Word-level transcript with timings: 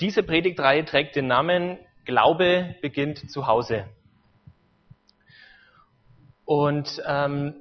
diese 0.00 0.22
Predigtreihe 0.22 0.84
trägt 0.84 1.16
den 1.16 1.26
Namen 1.26 1.78
Glaube 2.04 2.76
beginnt 2.80 3.30
zu 3.30 3.46
Hause. 3.46 3.84
Und 6.44 7.02
ähm, 7.06 7.54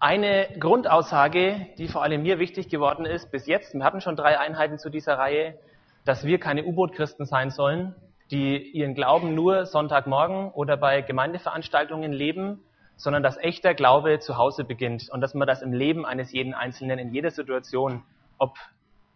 eine 0.00 0.48
Grundaussage, 0.58 1.68
die 1.78 1.86
vor 1.86 2.02
allem 2.02 2.22
mir 2.22 2.40
wichtig 2.40 2.68
geworden 2.68 3.04
ist 3.04 3.30
bis 3.30 3.46
jetzt, 3.46 3.74
wir 3.74 3.84
hatten 3.84 4.00
schon 4.00 4.16
drei 4.16 4.38
Einheiten 4.38 4.78
zu 4.78 4.90
dieser 4.90 5.16
Reihe, 5.18 5.56
dass 6.04 6.24
wir 6.24 6.40
keine 6.40 6.64
U-Boot-Christen 6.64 7.24
sein 7.24 7.50
sollen, 7.50 7.94
die 8.32 8.56
ihren 8.56 8.94
Glauben 8.94 9.36
nur 9.36 9.66
Sonntagmorgen 9.66 10.50
oder 10.50 10.76
bei 10.76 11.02
Gemeindeveranstaltungen 11.02 12.12
leben, 12.12 12.64
sondern 12.96 13.22
dass 13.22 13.36
echter 13.36 13.74
Glaube 13.74 14.18
zu 14.18 14.36
Hause 14.36 14.64
beginnt 14.64 15.08
und 15.10 15.20
dass 15.20 15.34
man 15.34 15.46
das 15.46 15.62
im 15.62 15.72
Leben 15.72 16.04
eines 16.04 16.32
jeden 16.32 16.54
Einzelnen 16.54 16.98
in 16.98 17.12
jeder 17.12 17.30
Situation, 17.30 18.02
ob 18.38 18.56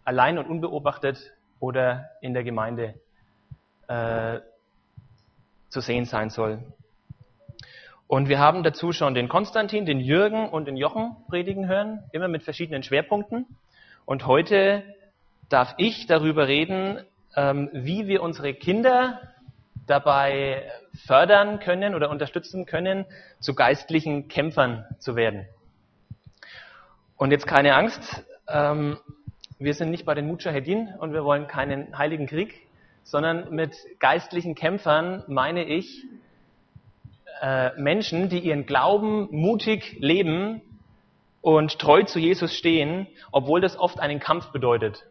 allein 0.04 0.38
und 0.38 0.46
unbeobachtet 0.46 1.35
oder 1.60 2.10
in 2.20 2.34
der 2.34 2.44
Gemeinde, 2.44 2.94
äh, 3.88 4.40
zu 5.68 5.80
sehen 5.80 6.04
sein 6.04 6.30
soll. 6.30 6.62
Und 8.08 8.28
wir 8.28 8.38
haben 8.38 8.62
dazu 8.62 8.92
schon 8.92 9.14
den 9.14 9.28
Konstantin, 9.28 9.84
den 9.84 9.98
Jürgen 9.98 10.48
und 10.48 10.66
den 10.66 10.76
Jochen 10.76 11.16
predigen 11.28 11.66
hören, 11.66 12.04
immer 12.12 12.28
mit 12.28 12.44
verschiedenen 12.44 12.82
Schwerpunkten. 12.82 13.46
Und 14.04 14.26
heute 14.26 14.84
darf 15.48 15.74
ich 15.76 16.06
darüber 16.06 16.46
reden, 16.46 17.00
ähm, 17.34 17.68
wie 17.72 18.06
wir 18.06 18.22
unsere 18.22 18.54
Kinder 18.54 19.20
dabei 19.86 20.70
fördern 21.06 21.58
können 21.58 21.94
oder 21.94 22.10
unterstützen 22.10 22.64
können, 22.64 23.06
zu 23.40 23.54
geistlichen 23.54 24.28
Kämpfern 24.28 24.84
zu 24.98 25.16
werden. 25.16 25.46
Und 27.16 27.32
jetzt 27.32 27.46
keine 27.46 27.74
Angst, 27.74 28.24
ähm, 28.48 28.98
wir 29.58 29.74
sind 29.74 29.90
nicht 29.90 30.04
bei 30.04 30.14
den 30.14 30.26
Mujahedin 30.26 30.94
und 30.98 31.12
wir 31.12 31.24
wollen 31.24 31.46
keinen 31.46 31.96
heiligen 31.96 32.26
Krieg, 32.26 32.66
sondern 33.04 33.54
mit 33.54 33.74
geistlichen 34.00 34.54
Kämpfern 34.54 35.24
meine 35.28 35.64
ich 35.64 36.04
äh, 37.40 37.70
Menschen, 37.80 38.28
die 38.28 38.40
ihren 38.40 38.66
Glauben 38.66 39.28
mutig 39.30 39.96
leben 40.00 40.60
und 41.40 41.78
treu 41.78 42.02
zu 42.02 42.18
Jesus 42.18 42.54
stehen, 42.54 43.06
obwohl 43.32 43.60
das 43.60 43.78
oft 43.78 44.00
einen 44.00 44.20
Kampf 44.20 44.50
bedeutet, 44.52 45.04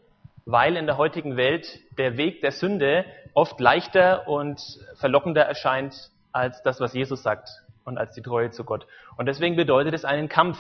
weil 0.45 0.75
in 0.75 0.86
der 0.86 0.97
heutigen 0.97 1.38
Welt 1.38 1.80
der 1.97 2.17
Weg 2.17 2.41
der 2.41 2.52
Sünde 2.52 3.06
oft 3.34 3.59
leichter 3.59 4.28
und 4.28 4.62
verlockender 4.95 5.44
erscheint 5.44 6.12
als 6.31 6.62
das, 6.64 6.80
was 6.80 6.94
Jesus 6.94 7.23
sagt 7.23 7.50
und 7.84 7.97
als 7.97 8.14
die 8.14 8.22
Treue 8.22 8.52
zu 8.52 8.64
Gott. 8.64 8.86
Und 9.17 9.28
deswegen 9.28 9.56
bedeutet 9.56 9.94
es 9.94 10.06
einen 10.06 10.30
Kampf 10.30 10.58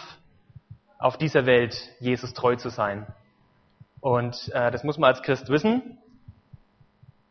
auf 0.97 1.17
dieser 1.17 1.45
Welt, 1.45 1.75
Jesus 1.99 2.33
treu 2.33 2.55
zu 2.55 2.69
sein. 2.69 3.05
Und 4.01 4.51
äh, 4.53 4.71
das 4.71 4.83
muss 4.83 4.97
man 4.97 5.09
als 5.09 5.21
Christ 5.21 5.49
wissen. 5.49 5.97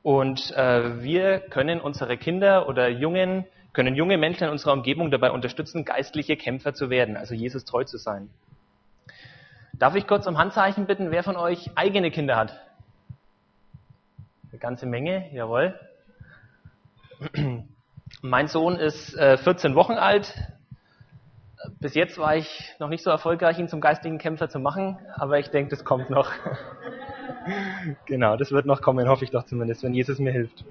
Und 0.02 0.50
äh, 0.52 1.02
wir 1.02 1.40
können 1.40 1.80
unsere 1.80 2.16
Kinder 2.16 2.68
oder 2.68 2.88
Jungen 2.88 3.46
können 3.74 3.96
junge 3.96 4.16
Menschen 4.16 4.44
in 4.44 4.50
unserer 4.50 4.72
Umgebung 4.72 5.10
dabei 5.10 5.32
unterstützen, 5.32 5.84
geistliche 5.84 6.36
Kämpfer 6.36 6.72
zu 6.72 6.88
werden, 6.90 7.16
also 7.16 7.34
Jesus 7.34 7.64
treu 7.64 7.84
zu 7.84 7.98
sein. 7.98 8.30
Darf 9.74 9.96
ich 9.96 10.06
kurz 10.06 10.26
um 10.28 10.38
Handzeichen 10.38 10.86
bitten, 10.86 11.10
wer 11.10 11.24
von 11.24 11.36
euch 11.36 11.70
eigene 11.74 12.12
Kinder 12.12 12.36
hat? 12.36 12.60
Eine 14.50 14.60
ganze 14.60 14.86
Menge, 14.86 15.28
jawohl. 15.32 15.78
Mein 18.22 18.46
Sohn 18.46 18.76
ist 18.76 19.14
äh, 19.16 19.36
14 19.36 19.74
Wochen 19.74 19.94
alt. 19.94 20.32
Bis 21.80 21.94
jetzt 21.94 22.18
war 22.18 22.36
ich 22.36 22.74
noch 22.78 22.88
nicht 22.88 23.02
so 23.02 23.10
erfolgreich, 23.10 23.58
ihn 23.58 23.68
zum 23.68 23.80
geistlichen 23.80 24.18
Kämpfer 24.18 24.48
zu 24.48 24.58
machen, 24.58 24.98
aber 25.14 25.38
ich 25.38 25.48
denke, 25.48 25.70
das 25.70 25.84
kommt 25.84 26.10
noch. 26.10 26.30
genau, 28.06 28.36
das 28.36 28.52
wird 28.52 28.66
noch 28.66 28.82
kommen, 28.82 29.08
hoffe 29.08 29.24
ich 29.24 29.30
doch 29.30 29.44
zumindest, 29.44 29.82
wenn 29.82 29.94
Jesus 29.94 30.18
mir 30.18 30.32
hilft. 30.32 30.64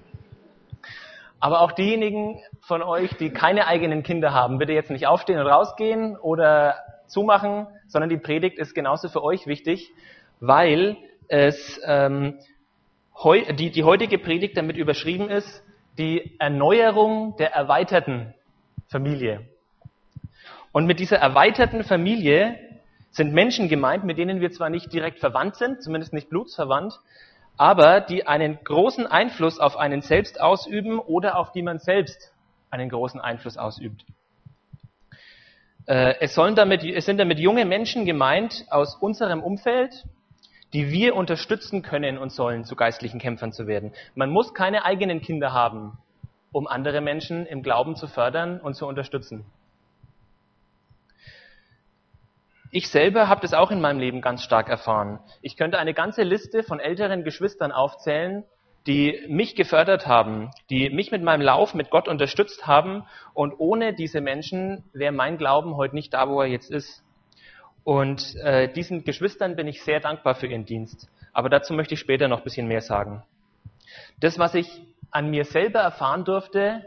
Aber 1.39 1.61
auch 1.61 1.71
diejenigen 1.71 2.39
von 2.61 2.81
euch, 2.81 3.15
die 3.17 3.29
keine 3.29 3.67
eigenen 3.67 4.03
Kinder 4.03 4.33
haben, 4.33 4.59
bitte 4.59 4.73
jetzt 4.73 4.91
nicht 4.91 5.07
aufstehen 5.07 5.39
und 5.39 5.47
rausgehen 5.47 6.15
oder 6.17 6.75
zumachen, 7.07 7.67
sondern 7.87 8.09
die 8.09 8.17
Predigt 8.17 8.57
ist 8.57 8.73
genauso 8.73 9.09
für 9.09 9.23
euch 9.23 9.45
wichtig, 9.45 9.91
weil 10.39 10.97
es 11.27 11.81
ähm, 11.85 12.39
heu, 13.21 13.41
die, 13.53 13.71
die 13.71 13.83
heutige 13.83 14.17
Predigt 14.17 14.57
damit 14.57 14.77
überschrieben 14.77 15.29
ist, 15.29 15.63
die 15.97 16.39
Erneuerung 16.39 17.35
der 17.37 17.53
erweiterten 17.53 18.33
Familie. 18.87 19.47
Und 20.73 20.87
mit 20.87 20.99
dieser 20.99 21.17
erweiterten 21.17 21.83
Familie 21.83 22.59
sind 23.11 23.31
Menschen 23.31 23.69
gemeint, 23.69 24.03
mit 24.03 24.17
denen 24.17 24.41
wir 24.41 24.51
zwar 24.51 24.69
nicht 24.69 24.91
direkt 24.91 25.19
verwandt 25.19 25.55
sind, 25.55 25.83
zumindest 25.83 26.13
nicht 26.13 26.29
blutsverwandt, 26.29 26.99
aber 27.57 28.01
die 28.01 28.25
einen 28.25 28.57
großen 28.63 29.05
Einfluss 29.05 29.59
auf 29.59 29.77
einen 29.77 30.01
selbst 30.01 30.41
ausüben 30.41 30.97
oder 30.97 31.37
auf 31.37 31.51
die 31.51 31.61
man 31.61 31.77
selbst 31.77 32.33
einen 32.71 32.89
großen 32.89 33.21
Einfluss 33.21 33.55
ausübt. 33.55 34.03
Äh, 35.85 36.15
es, 36.21 36.33
sollen 36.33 36.55
damit, 36.55 36.83
es 36.83 37.05
sind 37.05 37.19
damit 37.19 37.37
junge 37.37 37.65
Menschen 37.65 38.05
gemeint 38.05 38.65
aus 38.71 38.95
unserem 38.95 39.43
Umfeld, 39.43 40.05
die 40.73 40.89
wir 40.89 41.15
unterstützen 41.15 41.83
können 41.83 42.17
und 42.17 42.31
sollen, 42.31 42.63
zu 42.65 42.75
geistlichen 42.75 43.19
Kämpfern 43.19 43.51
zu 43.51 43.67
werden. 43.67 43.93
Man 44.15 44.31
muss 44.31 44.55
keine 44.55 44.85
eigenen 44.85 45.21
Kinder 45.21 45.53
haben, 45.53 45.99
um 46.51 46.65
andere 46.65 46.99
Menschen 46.99 47.45
im 47.45 47.61
Glauben 47.61 47.95
zu 47.95 48.07
fördern 48.07 48.59
und 48.59 48.73
zu 48.73 48.87
unterstützen. 48.87 49.45
Ich 52.75 52.89
selber 52.89 53.29
habe 53.29 53.41
das 53.41 53.53
auch 53.53 53.69
in 53.69 53.81
meinem 53.81 53.99
Leben 53.99 54.19
ganz 54.19 54.41
stark 54.41 54.67
erfahren. 54.67 55.19
Ich 55.43 55.57
könnte 55.57 55.77
eine 55.77 55.93
ganze 55.93 56.23
Liste 56.23 56.63
von 56.63 56.79
älteren 56.79 57.23
Geschwistern 57.23 57.71
aufzählen, 57.71 58.45
die 58.87 59.23
mich 59.27 59.55
gefördert 59.55 60.07
haben, 60.07 60.49
die 60.71 60.89
mich 60.89 61.11
mit 61.11 61.21
meinem 61.21 61.41
Lauf 61.41 61.75
mit 61.75 61.91
Gott 61.91 62.07
unterstützt 62.07 62.65
haben. 62.65 63.03
Und 63.35 63.53
ohne 63.59 63.93
diese 63.93 64.21
Menschen 64.21 64.83
wäre 64.91 65.11
mein 65.11 65.37
Glauben 65.37 65.77
heute 65.77 65.93
nicht 65.93 66.15
da, 66.15 66.27
wo 66.27 66.41
er 66.41 66.47
jetzt 66.47 66.71
ist. 66.71 67.03
Und 67.83 68.35
äh, 68.37 68.73
diesen 68.73 69.03
Geschwistern 69.03 69.55
bin 69.55 69.67
ich 69.67 69.83
sehr 69.83 69.99
dankbar 69.99 70.33
für 70.33 70.47
ihren 70.47 70.65
Dienst. 70.65 71.11
Aber 71.31 71.49
dazu 71.49 71.75
möchte 71.75 71.93
ich 71.93 71.99
später 71.99 72.27
noch 72.27 72.39
ein 72.39 72.43
bisschen 72.43 72.67
mehr 72.67 72.81
sagen. 72.81 73.21
Das, 74.19 74.39
was 74.39 74.55
ich 74.55 74.81
an 75.11 75.29
mir 75.29 75.45
selber 75.45 75.81
erfahren 75.81 76.25
durfte, 76.25 76.83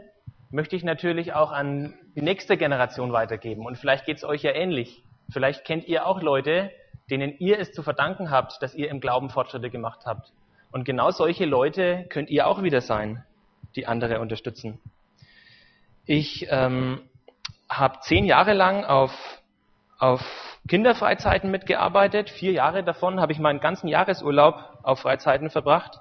möchte 0.51 0.75
ich 0.75 0.83
natürlich 0.83 1.31
auch 1.31 1.53
an 1.53 1.93
die 2.13 2.21
nächste 2.21 2.57
Generation 2.57 3.13
weitergeben. 3.13 3.65
Und 3.65 3.77
vielleicht 3.77 4.05
geht 4.05 4.17
es 4.17 4.25
euch 4.25 4.43
ja 4.43 4.51
ähnlich. 4.51 5.01
Vielleicht 5.31 5.65
kennt 5.65 5.87
ihr 5.87 6.05
auch 6.05 6.21
Leute, 6.21 6.71
denen 7.09 7.37
ihr 7.39 7.59
es 7.59 7.71
zu 7.71 7.83
verdanken 7.83 8.31
habt, 8.31 8.61
dass 8.61 8.75
ihr 8.75 8.89
im 8.89 8.99
Glauben 8.99 9.29
Fortschritte 9.29 9.69
gemacht 9.69 10.01
habt. 10.05 10.31
Und 10.71 10.83
genau 10.83 11.11
solche 11.11 11.45
Leute 11.45 12.05
könnt 12.09 12.29
ihr 12.29 12.47
auch 12.47 12.61
wieder 12.63 12.81
sein, 12.81 13.23
die 13.75 13.87
andere 13.87 14.19
unterstützen. 14.19 14.79
Ich 16.05 16.47
ähm, 16.49 17.01
habe 17.69 17.99
zehn 18.01 18.25
Jahre 18.25 18.53
lang 18.53 18.83
auf, 18.85 19.11
auf 19.99 20.21
Kinderfreizeiten 20.67 21.49
mitgearbeitet. 21.49 22.29
Vier 22.29 22.51
Jahre 22.51 22.83
davon 22.83 23.19
habe 23.19 23.31
ich 23.31 23.39
meinen 23.39 23.59
ganzen 23.59 23.87
Jahresurlaub 23.87 24.79
auf 24.83 24.99
Freizeiten 24.99 25.49
verbracht. 25.49 25.99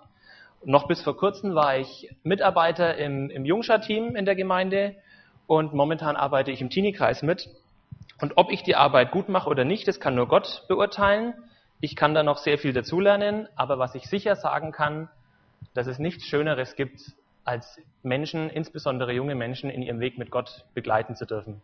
Noch 0.65 0.88
bis 0.88 1.03
vor 1.03 1.16
kurzem 1.16 1.54
war 1.54 1.76
ich 1.76 2.10
Mitarbeiter 2.25 2.97
im, 2.97 3.31
im 3.31 3.44
Jungscher-Team 3.44 4.16
in 4.16 4.25
der 4.25 4.34
Gemeinde 4.34 4.97
und 5.47 5.75
momentan 5.75 6.16
arbeite 6.16 6.50
ich 6.50 6.60
im 6.60 6.70
Teenie-Kreis 6.70 7.22
mit. 7.22 7.48
Und 8.21 8.32
ob 8.37 8.50
ich 8.50 8.62
die 8.62 8.77
Arbeit 8.77 9.10
gut 9.10 9.28
mache 9.28 9.49
oder 9.49 9.65
nicht, 9.65 9.87
das 9.88 10.00
kann 10.00 10.15
nur 10.15 10.28
Gott 10.28 10.65
beurteilen. 10.69 11.34
Ich 11.81 11.97
kann 11.97 12.15
da 12.15 12.22
noch 12.22 12.38
sehr 12.38 12.59
viel 12.59 12.72
dazulernen, 12.72 13.49
aber 13.56 13.78
was 13.78 13.94
ich 13.94 14.09
sicher 14.09 14.37
sagen 14.37 14.72
kann, 14.72 15.10
dass 15.75 15.87
es 15.87 15.99
nichts 15.99 16.25
Schöneres 16.25 16.75
gibt, 16.77 17.00
als 17.44 17.78
Menschen, 18.03 18.50
insbesondere 18.50 19.12
junge 19.12 19.34
Menschen, 19.34 19.71
in 19.71 19.82
ihrem 19.82 20.00
Weg 20.00 20.19
mit 20.19 20.31
Gott 20.31 20.65
begleiten 20.75 21.15
zu 21.15 21.27
dürfen 21.27 21.62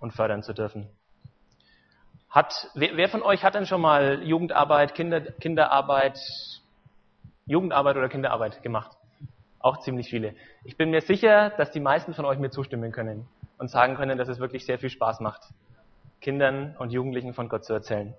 und 0.00 0.12
fördern 0.12 0.42
zu 0.42 0.52
dürfen. 0.52 0.88
Hat, 2.28 2.68
wer, 2.74 2.96
wer 2.96 3.08
von 3.08 3.22
euch 3.22 3.44
hat 3.44 3.54
denn 3.54 3.64
schon 3.64 3.80
mal 3.80 4.22
Jugendarbeit, 4.24 4.94
Kinder, 4.94 5.20
Kinderarbeit, 5.20 6.18
Jugendarbeit 7.46 7.96
oder 7.96 8.08
Kinderarbeit 8.08 8.62
gemacht? 8.62 8.96
Auch 9.60 9.78
ziemlich 9.78 10.10
viele. 10.10 10.34
Ich 10.64 10.76
bin 10.76 10.90
mir 10.90 11.00
sicher, 11.00 11.50
dass 11.50 11.70
die 11.70 11.80
meisten 11.80 12.12
von 12.12 12.24
euch 12.24 12.38
mir 12.38 12.50
zustimmen 12.50 12.92
können 12.92 13.26
und 13.58 13.70
sagen 13.70 13.94
können, 13.94 14.18
dass 14.18 14.28
es 14.28 14.40
wirklich 14.40 14.66
sehr 14.66 14.78
viel 14.78 14.90
Spaß 14.90 15.20
macht. 15.20 15.42
Kindern 16.24 16.74
und 16.78 16.90
Jugendlichen 16.90 17.34
von 17.34 17.50
Gott 17.50 17.64
zu 17.64 17.74
erzählen. 17.74 18.14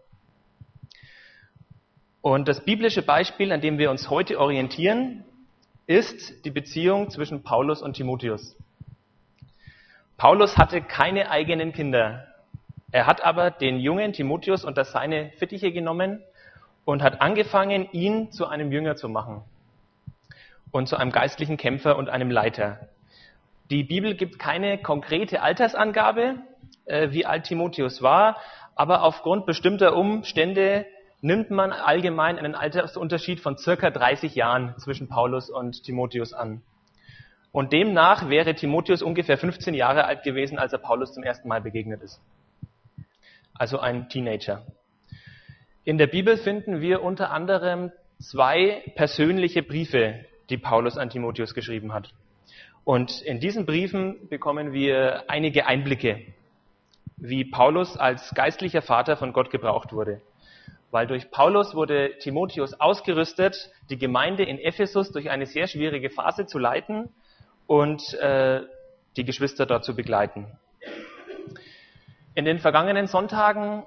Und 2.22 2.48
das 2.48 2.64
biblische 2.64 3.02
Beispiel, 3.02 3.52
an 3.52 3.62
dem 3.62 3.80
wir 3.80 3.90
uns 3.90 4.12
heute 4.12 4.40
orientieren, 4.40 5.24
ist 5.88 6.46
die 6.46 6.52
Beziehung 6.52 7.10
zwischen 7.10 7.42
Paulus 7.42 7.82
und 7.82 7.94
Timotheus. 7.94 8.56
Paulus 10.18 10.56
hatte 10.56 10.82
keine 10.82 11.32
eigenen 11.32 11.74
Kinder. 11.74 12.28
Er 12.92 13.08
hat 13.08 13.24
aber 13.24 13.50
den 13.50 13.80
jungen 13.80 14.14
Timotheus 14.14 14.64
unter 14.64 14.86
seine 14.86 15.32
Fittiche 15.38 15.72
genommen 15.72 16.22
und 16.86 17.02
hat 17.02 17.22
angefangen, 17.22 17.90
ihn 17.92 18.32
zu 18.32 18.46
einem 18.46 18.72
Jünger 18.72 18.96
zu 18.96 19.10
machen 19.10 19.42
und 20.72 20.88
zu 20.88 20.96
einem 20.96 21.12
geistlichen 21.12 21.58
Kämpfer 21.58 21.98
und 21.98 22.10
einem 22.10 22.30
Leiter. 22.30 22.88
Die 23.72 23.84
Bibel 23.84 24.14
gibt 24.14 24.38
keine 24.38 24.78
konkrete 24.78 25.42
Altersangabe, 25.42 26.36
äh, 26.86 27.12
wie 27.12 27.26
alt 27.26 27.46
Timotheus 27.46 28.02
war, 28.02 28.38
aber 28.76 29.04
aufgrund 29.04 29.46
bestimmter 29.46 29.96
Umstände 29.96 30.86
nimmt 31.22 31.50
man 31.50 31.72
allgemein 31.72 32.38
einen 32.38 32.56
Altersunterschied 32.56 33.40
von 33.40 33.58
circa 33.58 33.90
30 33.90 34.36
Jahren 34.36 34.76
zwischen 34.78 35.08
Paulus 35.08 35.50
und 35.50 35.84
Timotheus 35.84 36.34
an. 36.34 36.62
Und 37.52 37.72
demnach 37.72 38.30
wäre 38.30 38.54
Timotheus 38.54 39.02
ungefähr 39.02 39.38
15 39.38 39.74
Jahre 39.74 40.06
alt 40.06 40.24
gewesen, 40.24 40.60
als 40.60 40.74
er 40.74 40.80
Paulus 40.80 41.14
zum 41.14 41.24
ersten 41.24 41.48
Mal 41.48 41.62
begegnet 41.62 42.02
ist. 42.02 42.22
Also 43.54 43.80
ein 43.80 44.10
Teenager. 44.10 44.66
In 45.86 45.98
der 45.98 46.08
Bibel 46.08 46.36
finden 46.36 46.82
wir 46.82 47.02
unter 47.02 47.32
anderem 47.32 47.92
zwei 48.20 48.84
persönliche 48.96 49.64
Briefe, 49.64 50.26
die 50.50 50.58
Paulus 50.58 50.98
an 50.98 51.10
Timotheus 51.10 51.54
geschrieben 51.54 51.94
hat. 51.94 52.14
Und 52.84 53.22
in 53.22 53.40
diesen 53.40 53.66
Briefen 53.66 54.28
bekommen 54.30 54.74
wir 54.74 55.24
einige 55.28 55.66
Einblicke, 55.66 56.22
wie 57.18 57.46
Paulus 57.46 57.98
als 57.98 58.34
geistlicher 58.34 58.82
Vater 58.82 59.18
von 59.18 59.34
Gott 59.34 59.50
gebraucht 59.50 59.94
wurde. 59.94 60.22
Weil 60.92 61.08
durch 61.08 61.32
Paulus 61.32 61.76
wurde 61.76 62.18
Timotheus 62.20 62.80
ausgerüstet, 62.80 63.70
die 63.90 63.98
Gemeinde 63.98 64.44
in 64.44 64.60
Ephesus 64.60 65.12
durch 65.12 65.30
eine 65.30 65.46
sehr 65.46 65.68
schwierige 65.68 66.10
Phase 66.10 66.46
zu 66.46 66.60
leiten 66.60 67.10
und 67.68 68.14
äh, 68.16 68.62
die 69.18 69.26
Geschwister 69.26 69.66
dort 69.66 69.84
zu 69.84 69.96
begleiten. 69.96 70.48
In 72.36 72.46
den 72.46 72.60
vergangenen 72.60 73.08
Sonntagen 73.08 73.84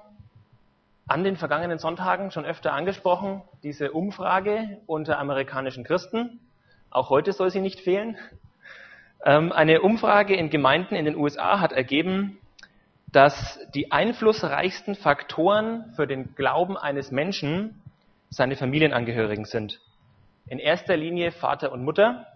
an 1.09 1.23
den 1.23 1.37
vergangenen 1.37 1.79
Sonntagen 1.79 2.29
schon 2.29 2.45
öfter 2.45 2.73
angesprochen, 2.73 3.41
diese 3.63 3.91
Umfrage 3.93 4.77
unter 4.85 5.17
amerikanischen 5.17 5.83
Christen. 5.83 6.39
Auch 6.91 7.09
heute 7.09 7.33
soll 7.33 7.49
sie 7.49 7.61
nicht 7.61 7.79
fehlen. 7.79 8.15
Ähm, 9.25 9.51
eine 9.51 9.81
Umfrage 9.81 10.35
in 10.35 10.51
Gemeinden 10.51 10.93
in 10.93 11.05
den 11.05 11.15
USA 11.15 11.59
hat 11.59 11.71
ergeben, 11.71 12.37
dass 13.11 13.59
die 13.73 13.91
einflussreichsten 13.91 14.95
Faktoren 14.95 15.93
für 15.95 16.07
den 16.07 16.35
Glauben 16.35 16.77
eines 16.77 17.11
Menschen 17.11 17.81
seine 18.29 18.55
Familienangehörigen 18.55 19.45
sind. 19.45 19.79
In 20.47 20.59
erster 20.59 20.95
Linie 20.95 21.31
Vater 21.31 21.71
und 21.71 21.83
Mutter. 21.83 22.27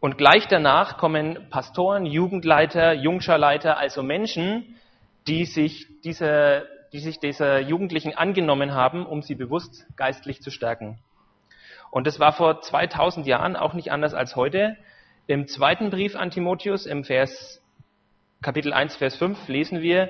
Und 0.00 0.18
gleich 0.18 0.46
danach 0.48 0.96
kommen 0.96 1.48
Pastoren, 1.50 2.06
Jugendleiter, 2.06 2.92
Jungscharleiter, 2.92 3.78
also 3.78 4.02
Menschen, 4.02 4.76
die 5.26 5.44
sich 5.44 5.86
dieser 6.02 6.64
die 6.92 6.98
sich 6.98 7.18
dieser 7.18 7.60
Jugendlichen 7.60 8.14
angenommen 8.16 8.74
haben, 8.74 9.06
um 9.06 9.22
sie 9.22 9.34
bewusst 9.34 9.86
geistlich 9.96 10.42
zu 10.42 10.50
stärken. 10.50 10.98
Und 11.90 12.06
das 12.06 12.20
war 12.20 12.32
vor 12.32 12.60
2000 12.60 13.26
Jahren 13.26 13.56
auch 13.56 13.72
nicht 13.72 13.90
anders 13.90 14.14
als 14.14 14.36
heute. 14.36 14.76
Im 15.26 15.46
zweiten 15.48 15.90
Brief 15.90 16.16
an 16.16 16.30
Timotheus, 16.30 16.84
im 16.84 17.04
Vers, 17.04 17.61
Kapitel 18.42 18.72
1, 18.72 18.96
Vers 18.96 19.14
5, 19.18 19.46
lesen 19.46 19.82
wir, 19.82 20.08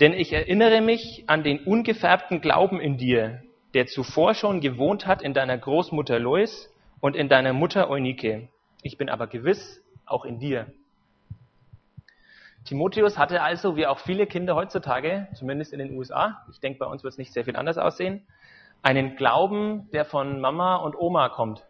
denn 0.00 0.14
ich 0.14 0.32
erinnere 0.32 0.80
mich 0.80 1.24
an 1.26 1.42
den 1.42 1.62
ungefärbten 1.62 2.40
Glauben 2.40 2.80
in 2.80 2.96
dir, 2.96 3.42
der 3.74 3.86
zuvor 3.86 4.32
schon 4.32 4.62
gewohnt 4.62 5.06
hat 5.06 5.20
in 5.20 5.34
deiner 5.34 5.58
Großmutter 5.58 6.18
Lois 6.18 6.72
und 7.00 7.14
in 7.16 7.28
deiner 7.28 7.52
Mutter 7.52 7.90
Eunike. 7.90 8.48
Ich 8.80 8.96
bin 8.96 9.10
aber 9.10 9.26
gewiss 9.26 9.84
auch 10.06 10.24
in 10.24 10.38
dir. 10.38 10.72
Timotheus 12.64 13.18
hatte 13.18 13.42
also, 13.42 13.76
wie 13.76 13.86
auch 13.86 13.98
viele 13.98 14.26
Kinder 14.26 14.54
heutzutage, 14.54 15.28
zumindest 15.34 15.74
in 15.74 15.78
den 15.78 15.98
USA, 15.98 16.46
ich 16.50 16.60
denke, 16.60 16.78
bei 16.78 16.86
uns 16.86 17.04
wird 17.04 17.12
es 17.12 17.18
nicht 17.18 17.34
sehr 17.34 17.44
viel 17.44 17.56
anders 17.56 17.76
aussehen, 17.76 18.26
einen 18.82 19.16
Glauben, 19.16 19.90
der 19.92 20.06
von 20.06 20.40
Mama 20.40 20.76
und 20.76 20.96
Oma 20.96 21.28
kommt. 21.28 21.62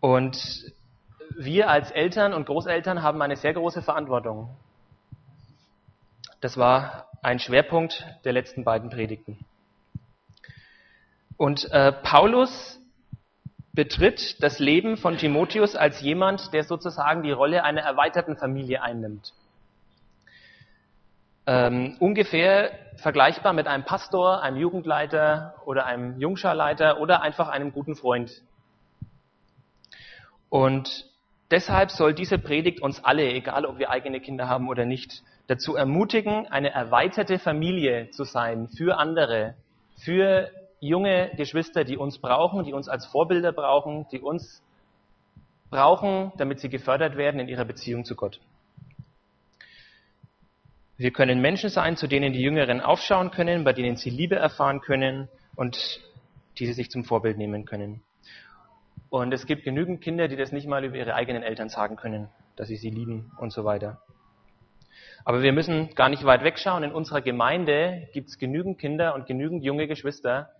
Und 0.00 0.72
wir 1.38 1.70
als 1.70 1.92
Eltern 1.92 2.34
und 2.34 2.46
Großeltern 2.46 3.02
haben 3.02 3.22
eine 3.22 3.36
sehr 3.36 3.54
große 3.54 3.80
Verantwortung. 3.80 4.50
Das 6.40 6.56
war 6.56 7.06
ein 7.22 7.38
Schwerpunkt 7.38 8.04
der 8.24 8.32
letzten 8.32 8.64
beiden 8.64 8.90
Predigten. 8.90 9.38
Und 11.36 11.70
äh, 11.70 11.92
Paulus 11.92 12.80
betritt 13.72 14.42
das 14.42 14.58
Leben 14.58 14.96
von 14.96 15.16
Timotheus 15.16 15.76
als 15.76 16.00
jemand, 16.00 16.52
der 16.52 16.64
sozusagen 16.64 17.22
die 17.22 17.30
Rolle 17.30 17.62
einer 17.62 17.82
erweiterten 17.82 18.36
Familie 18.36 18.82
einnimmt. 18.82 19.32
Ähm, 21.46 21.96
ungefähr 22.00 22.72
vergleichbar 22.96 23.52
mit 23.52 23.68
einem 23.68 23.84
Pastor, 23.84 24.42
einem 24.42 24.56
Jugendleiter 24.56 25.54
oder 25.64 25.86
einem 25.86 26.18
Jungscharleiter 26.18 27.00
oder 27.00 27.22
einfach 27.22 27.48
einem 27.48 27.72
guten 27.72 27.94
Freund. 27.94 28.42
Und 30.48 31.08
deshalb 31.50 31.90
soll 31.90 32.14
diese 32.14 32.38
Predigt 32.38 32.82
uns 32.82 33.02
alle, 33.04 33.24
egal 33.32 33.64
ob 33.64 33.78
wir 33.78 33.90
eigene 33.90 34.20
Kinder 34.20 34.48
haben 34.48 34.68
oder 34.68 34.84
nicht, 34.84 35.22
dazu 35.46 35.74
ermutigen, 35.74 36.46
eine 36.46 36.70
erweiterte 36.70 37.38
Familie 37.38 38.10
zu 38.10 38.24
sein 38.24 38.68
für 38.68 38.98
andere, 38.98 39.54
für 39.96 40.50
junge 40.80 41.30
Geschwister, 41.36 41.84
die 41.84 41.96
uns 41.96 42.18
brauchen, 42.18 42.64
die 42.64 42.72
uns 42.72 42.88
als 42.88 43.06
Vorbilder 43.06 43.52
brauchen, 43.52 44.06
die 44.12 44.20
uns 44.20 44.62
brauchen, 45.70 46.32
damit 46.36 46.60
sie 46.60 46.68
gefördert 46.68 47.16
werden 47.16 47.40
in 47.40 47.48
ihrer 47.48 47.64
Beziehung 47.64 48.04
zu 48.04 48.14
Gott. 48.14 48.40
Wir 50.96 51.12
können 51.12 51.40
Menschen 51.40 51.70
sein, 51.70 51.96
zu 51.96 52.08
denen 52.08 52.32
die 52.32 52.40
Jüngeren 52.40 52.80
aufschauen 52.80 53.30
können, 53.30 53.64
bei 53.64 53.72
denen 53.72 53.96
sie 53.96 54.10
Liebe 54.10 54.36
erfahren 54.36 54.80
können 54.80 55.28
und 55.54 56.00
die 56.58 56.66
sie 56.66 56.72
sich 56.72 56.90
zum 56.90 57.04
Vorbild 57.04 57.38
nehmen 57.38 57.64
können. 57.64 58.02
Und 59.10 59.32
es 59.32 59.46
gibt 59.46 59.64
genügend 59.64 60.02
Kinder, 60.02 60.28
die 60.28 60.36
das 60.36 60.52
nicht 60.52 60.66
mal 60.66 60.84
über 60.84 60.96
ihre 60.96 61.14
eigenen 61.14 61.42
Eltern 61.42 61.68
sagen 61.68 61.96
können, 61.96 62.28
dass 62.56 62.68
sie 62.68 62.76
sie 62.76 62.90
lieben 62.90 63.32
und 63.38 63.52
so 63.52 63.64
weiter. 63.64 64.02
Aber 65.24 65.42
wir 65.42 65.52
müssen 65.52 65.94
gar 65.94 66.08
nicht 66.08 66.24
weit 66.24 66.44
wegschauen. 66.44 66.82
In 66.82 66.92
unserer 66.92 67.22
Gemeinde 67.22 68.08
gibt 68.12 68.28
es 68.28 68.38
genügend 68.38 68.78
Kinder 68.78 69.14
und 69.14 69.26
genügend 69.26 69.64
junge 69.64 69.86
Geschwister, 69.86 70.50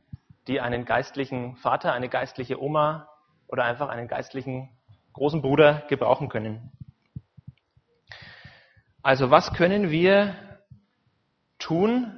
die 0.47 0.61
einen 0.61 0.85
geistlichen 0.85 1.57
Vater, 1.57 1.93
eine 1.93 2.09
geistliche 2.09 2.61
Oma 2.63 3.09
oder 3.47 3.65
einfach 3.65 3.89
einen 3.89 4.09
geistlichen 4.09 4.71
großen 5.13 5.43
Bruder 5.43 5.85
gebrauchen 5.89 6.29
können. 6.29 6.73
Also 9.03 9.31
was 9.31 9.53
können 9.53 9.91
wir 9.91 10.35
tun, 11.59 12.13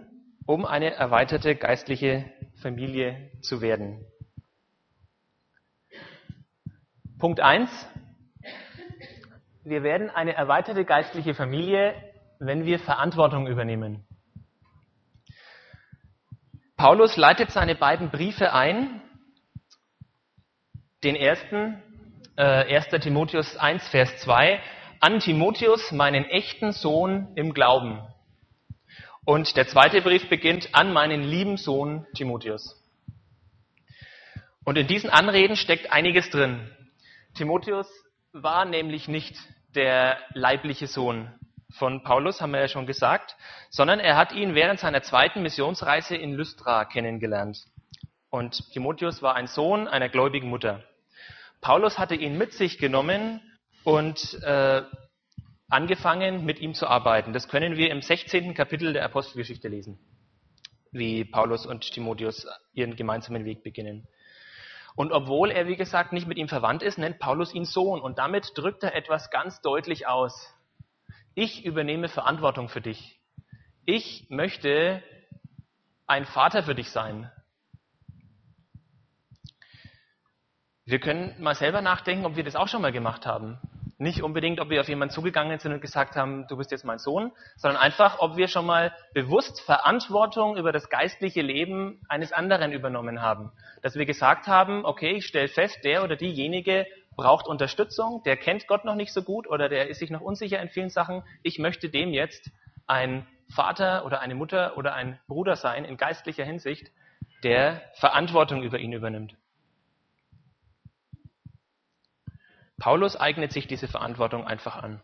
um 0.47 0.65
eine 0.65 0.93
erweiterte 0.95 1.55
geistliche 1.55 2.25
Familie 2.63 3.31
zu 3.43 3.61
werden? 3.61 4.05
Punkt 7.21 7.39
1. 7.39 7.71
Wir 9.63 9.83
werden 9.83 10.09
eine 10.09 10.33
erweiterte 10.33 10.87
geistliche 10.87 11.35
Familie, 11.35 11.95
wenn 12.39 12.65
wir 12.65 12.79
Verantwortung 12.79 13.47
übernehmen. 13.47 14.07
Paulus 16.79 17.19
leitet 17.19 17.51
seine 17.51 17.75
beiden 17.75 18.09
Briefe 18.09 18.55
ein. 18.55 19.03
Den 21.05 21.15
ersten, 21.15 21.83
äh, 22.37 22.75
1. 22.75 22.99
Timotheus 23.01 23.55
1, 23.55 23.87
Vers 23.89 24.17
2, 24.23 24.59
an 25.01 25.21
Timotheus, 25.21 25.93
meinen 25.93 26.25
echten 26.25 26.73
Sohn 26.73 27.35
im 27.35 27.53
Glauben. 27.53 28.01
Und 29.27 29.59
der 29.59 29.69
zweite 29.69 30.01
Brief 30.01 30.31
beginnt 30.31 30.75
an 30.75 30.95
meinen 30.95 31.23
lieben 31.23 31.59
Sohn 31.59 32.07
Timotheus. 32.15 32.83
Und 34.65 34.79
in 34.79 34.87
diesen 34.87 35.11
Anreden 35.11 35.57
steckt 35.57 35.93
einiges 35.93 36.31
drin. 36.31 36.75
Timotheus 37.35 37.89
war 38.33 38.65
nämlich 38.65 39.09
nicht 39.09 39.37
der 39.75 40.19
leibliche 40.35 40.87
Sohn 40.87 41.33
von 41.73 42.03
Paulus, 42.03 42.41
haben 42.41 42.53
wir 42.53 42.61
ja 42.61 42.69
schon 42.69 42.87
gesagt, 42.87 43.37
sondern 43.71 44.01
er 44.01 44.17
hat 44.17 44.33
ihn 44.33 44.55
während 44.55 44.81
seiner 44.81 45.03
zweiten 45.03 45.43
Missionsreise 45.43 46.17
in 46.17 46.35
Lystra 46.35 46.85
kennengelernt. 46.85 47.59
Und 48.29 48.71
Timotheus 48.73 49.23
war 49.23 49.35
ein 49.35 49.47
Sohn 49.47 49.89
einer 49.89 50.09
gläubigen 50.09 50.49
Mutter. 50.49 50.85
Paulus 51.61 51.99
hatte 51.99 52.15
ihn 52.15 52.39
mit 52.39 52.53
sich 52.53 52.79
genommen 52.79 53.41
und 53.85 54.35
äh, 54.43 54.83
angefangen, 55.69 56.45
mit 56.45 56.61
ihm 56.61 56.75
zu 56.75 56.87
arbeiten. 56.87 57.33
Das 57.33 57.49
können 57.49 57.77
wir 57.77 57.91
im 57.91 58.03
16. 58.03 58.55
Kapitel 58.55 58.93
der 58.93 59.05
Apostelgeschichte 59.05 59.69
lesen, 59.69 59.99
wie 60.91 61.25
Paulus 61.25 61.67
und 61.67 61.83
Timotheus 61.93 62.47
ihren 62.73 62.97
gemeinsamen 62.97 63.45
Weg 63.45 63.63
beginnen. 63.63 64.07
Und 65.01 65.13
obwohl 65.13 65.51
er, 65.51 65.67
wie 65.67 65.77
gesagt, 65.77 66.13
nicht 66.13 66.27
mit 66.27 66.37
ihm 66.37 66.47
verwandt 66.47 66.83
ist, 66.83 66.99
nennt 66.99 67.19
Paulus 67.19 67.55
ihn 67.55 67.65
Sohn. 67.65 68.03
Und 68.03 68.19
damit 68.19 68.53
drückt 68.55 68.83
er 68.83 68.95
etwas 68.95 69.31
ganz 69.31 69.63
deutlich 69.63 70.07
aus. 70.07 70.55
Ich 71.35 71.65
übernehme 71.65 72.09
Verantwortung 72.09 72.69
für 72.69 72.83
dich. 72.83 73.19
Ich 73.87 74.27
möchte 74.29 75.03
ein 76.07 76.27
Vater 76.27 76.63
für 76.65 76.75
dich 76.75 76.91
sein. 76.91 77.33
Wir 80.85 81.01
können 81.01 81.35
mal 81.41 81.55
selber 81.55 81.81
nachdenken, 81.81 82.27
ob 82.27 82.37
wir 82.37 82.45
das 82.45 82.55
auch 82.55 82.69
schon 82.69 82.83
mal 82.83 82.93
gemacht 82.93 83.25
haben. 83.25 83.59
Nicht 84.01 84.23
unbedingt, 84.23 84.61
ob 84.61 84.71
wir 84.71 84.81
auf 84.81 84.89
jemanden 84.89 85.13
zugegangen 85.13 85.59
sind 85.59 85.75
und 85.75 85.83
gesagt 85.83 86.17
haben, 86.17 86.47
du 86.49 86.57
bist 86.57 86.71
jetzt 86.71 86.87
mein 86.87 86.97
Sohn, 86.97 87.33
sondern 87.57 87.83
einfach, 87.83 88.19
ob 88.21 88.39
wir 88.39 88.49
schon 88.49 88.65
mal 88.65 88.95
bewusst 89.13 89.61
Verantwortung 89.61 90.57
über 90.57 90.73
das 90.73 90.89
geistliche 90.89 91.43
Leben 91.43 92.01
eines 92.09 92.33
anderen 92.33 92.73
übernommen 92.73 93.21
haben. 93.21 93.53
Dass 93.83 93.97
wir 93.97 94.07
gesagt 94.07 94.47
haben, 94.47 94.87
okay, 94.87 95.17
ich 95.17 95.27
stelle 95.27 95.49
fest, 95.49 95.85
der 95.85 96.03
oder 96.03 96.17
diejenige 96.17 96.87
braucht 97.15 97.47
Unterstützung, 97.47 98.23
der 98.25 98.39
kennt 98.39 98.67
Gott 98.67 98.87
noch 98.87 98.95
nicht 98.95 99.13
so 99.13 99.23
gut 99.23 99.47
oder 99.47 99.69
der 99.69 99.89
ist 99.91 99.99
sich 99.99 100.09
noch 100.09 100.23
unsicher 100.23 100.63
in 100.63 100.71
vielen 100.71 100.89
Sachen. 100.89 101.23
Ich 101.43 101.59
möchte 101.59 101.91
dem 101.91 102.15
jetzt 102.15 102.51
ein 102.87 103.27
Vater 103.55 104.07
oder 104.07 104.23
eine 104.23 104.35
Mutter 104.35 104.79
oder 104.79 104.95
ein 104.95 105.21
Bruder 105.29 105.57
sein 105.57 105.85
in 105.85 105.99
geistlicher 105.99 106.45
Hinsicht, 106.47 106.91
der 107.45 107.83
Verantwortung 107.97 108.63
über 108.63 108.79
ihn 108.79 108.95
übernimmt. 108.95 109.35
Paulus 112.81 113.15
eignet 113.15 113.53
sich 113.53 113.69
diese 113.69 113.87
Verantwortung 113.87 114.47
einfach 114.47 114.77
an. 114.77 115.01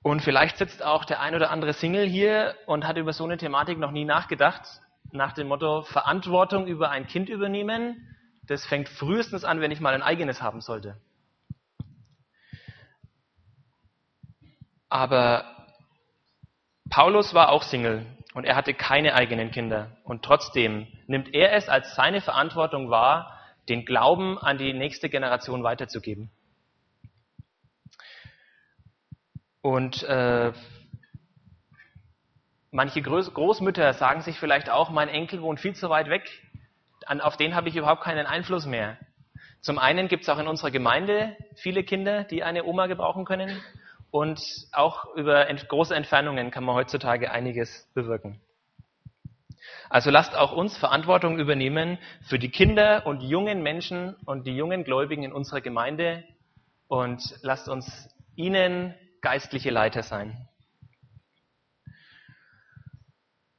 Und 0.00 0.22
vielleicht 0.22 0.56
sitzt 0.56 0.82
auch 0.82 1.04
der 1.04 1.20
ein 1.20 1.34
oder 1.34 1.50
andere 1.50 1.74
Single 1.74 2.06
hier 2.06 2.54
und 2.66 2.86
hat 2.86 2.96
über 2.96 3.12
so 3.12 3.24
eine 3.24 3.36
Thematik 3.36 3.78
noch 3.78 3.90
nie 3.90 4.04
nachgedacht, 4.04 4.62
nach 5.10 5.32
dem 5.32 5.48
Motto 5.48 5.82
Verantwortung 5.82 6.66
über 6.66 6.90
ein 6.90 7.06
Kind 7.06 7.28
übernehmen. 7.28 8.16
Das 8.44 8.64
fängt 8.64 8.88
frühestens 8.88 9.44
an, 9.44 9.60
wenn 9.60 9.72
ich 9.72 9.80
mal 9.80 9.92
ein 9.92 10.02
eigenes 10.02 10.40
haben 10.40 10.60
sollte. 10.60 10.96
Aber 14.88 15.66
Paulus 16.88 17.34
war 17.34 17.50
auch 17.50 17.64
Single 17.64 18.06
und 18.34 18.44
er 18.44 18.56
hatte 18.56 18.72
keine 18.72 19.14
eigenen 19.14 19.50
Kinder. 19.50 19.98
Und 20.04 20.24
trotzdem 20.24 20.86
nimmt 21.06 21.34
er 21.34 21.52
es 21.52 21.68
als 21.68 21.94
seine 21.96 22.20
Verantwortung 22.20 22.88
wahr, 22.88 23.37
den 23.68 23.84
Glauben 23.84 24.38
an 24.38 24.58
die 24.58 24.72
nächste 24.72 25.08
Generation 25.08 25.62
weiterzugeben. 25.62 26.30
Und 29.60 30.02
äh, 30.04 30.52
manche 32.70 33.02
Groß 33.02 33.34
Großmütter 33.34 33.92
sagen 33.92 34.20
sich 34.22 34.38
vielleicht 34.38 34.70
auch, 34.70 34.90
mein 34.90 35.08
Enkel 35.08 35.42
wohnt 35.42 35.60
viel 35.60 35.74
zu 35.74 35.90
weit 35.90 36.08
weg, 36.08 36.30
an, 37.06 37.20
auf 37.20 37.36
den 37.36 37.54
habe 37.54 37.68
ich 37.68 37.76
überhaupt 37.76 38.02
keinen 38.02 38.26
Einfluss 38.26 38.66
mehr. 38.66 38.98
Zum 39.60 39.78
einen 39.78 40.08
gibt 40.08 40.22
es 40.22 40.28
auch 40.28 40.38
in 40.38 40.46
unserer 40.46 40.70
Gemeinde 40.70 41.36
viele 41.56 41.82
Kinder, 41.82 42.24
die 42.24 42.42
eine 42.42 42.64
Oma 42.64 42.86
gebrauchen 42.86 43.24
können. 43.24 43.60
Und 44.10 44.40
auch 44.72 45.14
über 45.16 45.48
ent 45.48 45.68
große 45.68 45.94
Entfernungen 45.94 46.50
kann 46.50 46.64
man 46.64 46.74
heutzutage 46.74 47.30
einiges 47.30 47.90
bewirken. 47.94 48.40
Also 49.90 50.10
lasst 50.10 50.36
auch 50.36 50.52
uns 50.52 50.76
Verantwortung 50.76 51.38
übernehmen 51.38 51.98
für 52.22 52.38
die 52.38 52.50
Kinder 52.50 53.06
und 53.06 53.22
jungen 53.22 53.62
Menschen 53.62 54.14
und 54.26 54.46
die 54.46 54.56
jungen 54.56 54.84
Gläubigen 54.84 55.22
in 55.22 55.32
unserer 55.32 55.60
Gemeinde 55.60 56.24
und 56.88 57.22
lasst 57.42 57.68
uns 57.68 58.08
ihnen 58.36 58.94
geistliche 59.20 59.70
Leiter 59.70 60.02
sein. 60.02 60.48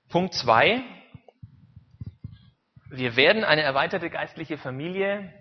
Punkt 0.09 0.33
zwei: 0.33 0.81
Wir 2.89 3.15
werden 3.15 3.43
eine 3.43 3.61
erweiterte 3.61 4.09
geistliche 4.09 4.57
Familie, 4.57 5.31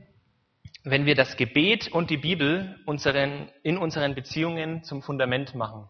wenn 0.85 1.07
wir 1.07 1.15
das 1.15 1.37
Gebet 1.37 1.89
und 1.89 2.11
die 2.11 2.19
Bibel 2.19 2.79
unseren, 2.85 3.51
in 3.63 3.79
unseren 3.79 4.15
Beziehungen 4.15 4.85
zum 4.85 5.03
Fundament 5.03 5.55
machen. 5.55 5.89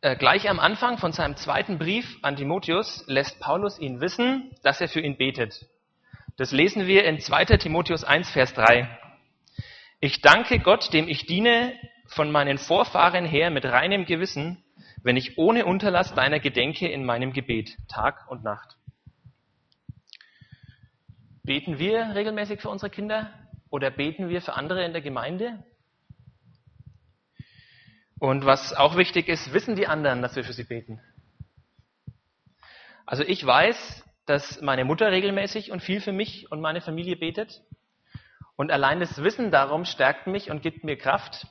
Äh, 0.00 0.14
gleich 0.14 0.48
am 0.48 0.60
Anfang 0.60 0.98
von 0.98 1.10
seinem 1.10 1.34
zweiten 1.34 1.76
Brief 1.76 2.18
an 2.22 2.36
Timotheus 2.36 3.02
lässt 3.08 3.40
Paulus 3.40 3.80
ihn 3.80 4.00
wissen, 4.00 4.54
dass 4.62 4.80
er 4.80 4.88
für 4.88 5.00
ihn 5.00 5.16
betet. 5.16 5.66
Das 6.36 6.52
lesen 6.52 6.86
wir 6.86 7.04
in 7.04 7.18
2 7.18 7.46
Timotheus 7.56 8.04
1, 8.04 8.30
Vers 8.30 8.54
3. 8.54 8.88
Ich 9.98 10.20
danke 10.20 10.60
Gott, 10.60 10.92
dem 10.92 11.08
ich 11.08 11.26
diene 11.26 11.74
von 12.06 12.30
meinen 12.30 12.58
Vorfahren 12.58 13.24
her 13.24 13.50
mit 13.50 13.64
reinem 13.64 14.06
Gewissen, 14.06 14.62
wenn 15.02 15.16
ich 15.16 15.36
ohne 15.36 15.66
Unterlass 15.66 16.14
deiner 16.14 16.38
gedenke 16.38 16.86
in 16.86 17.04
meinem 17.04 17.32
Gebet, 17.32 17.76
Tag 17.88 18.30
und 18.30 18.44
Nacht. 18.44 18.76
Beten 21.42 21.80
wir 21.80 22.14
regelmäßig 22.14 22.60
für 22.60 22.68
unsere 22.68 22.90
Kinder 22.90 23.32
oder 23.68 23.90
beten 23.90 24.28
wir 24.28 24.42
für 24.42 24.54
andere 24.54 24.84
in 24.84 24.92
der 24.92 25.02
Gemeinde? 25.02 25.64
Und 28.18 28.44
was 28.44 28.74
auch 28.74 28.96
wichtig 28.96 29.28
ist, 29.28 29.52
wissen 29.52 29.76
die 29.76 29.86
anderen, 29.86 30.22
dass 30.22 30.34
wir 30.34 30.44
für 30.44 30.52
sie 30.52 30.64
beten? 30.64 31.00
Also 33.06 33.22
ich 33.22 33.44
weiß, 33.44 34.04
dass 34.26 34.60
meine 34.60 34.84
Mutter 34.84 35.10
regelmäßig 35.10 35.70
und 35.70 35.82
viel 35.82 36.00
für 36.00 36.12
mich 36.12 36.50
und 36.50 36.60
meine 36.60 36.80
Familie 36.80 37.16
betet. 37.16 37.62
Und 38.56 38.72
allein 38.72 38.98
das 39.00 39.22
Wissen 39.22 39.50
darum 39.50 39.84
stärkt 39.84 40.26
mich 40.26 40.50
und 40.50 40.62
gibt 40.62 40.82
mir 40.82 40.96
Kraft 40.96 41.46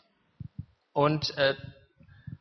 und, 0.92 1.36
äh, 1.38 1.56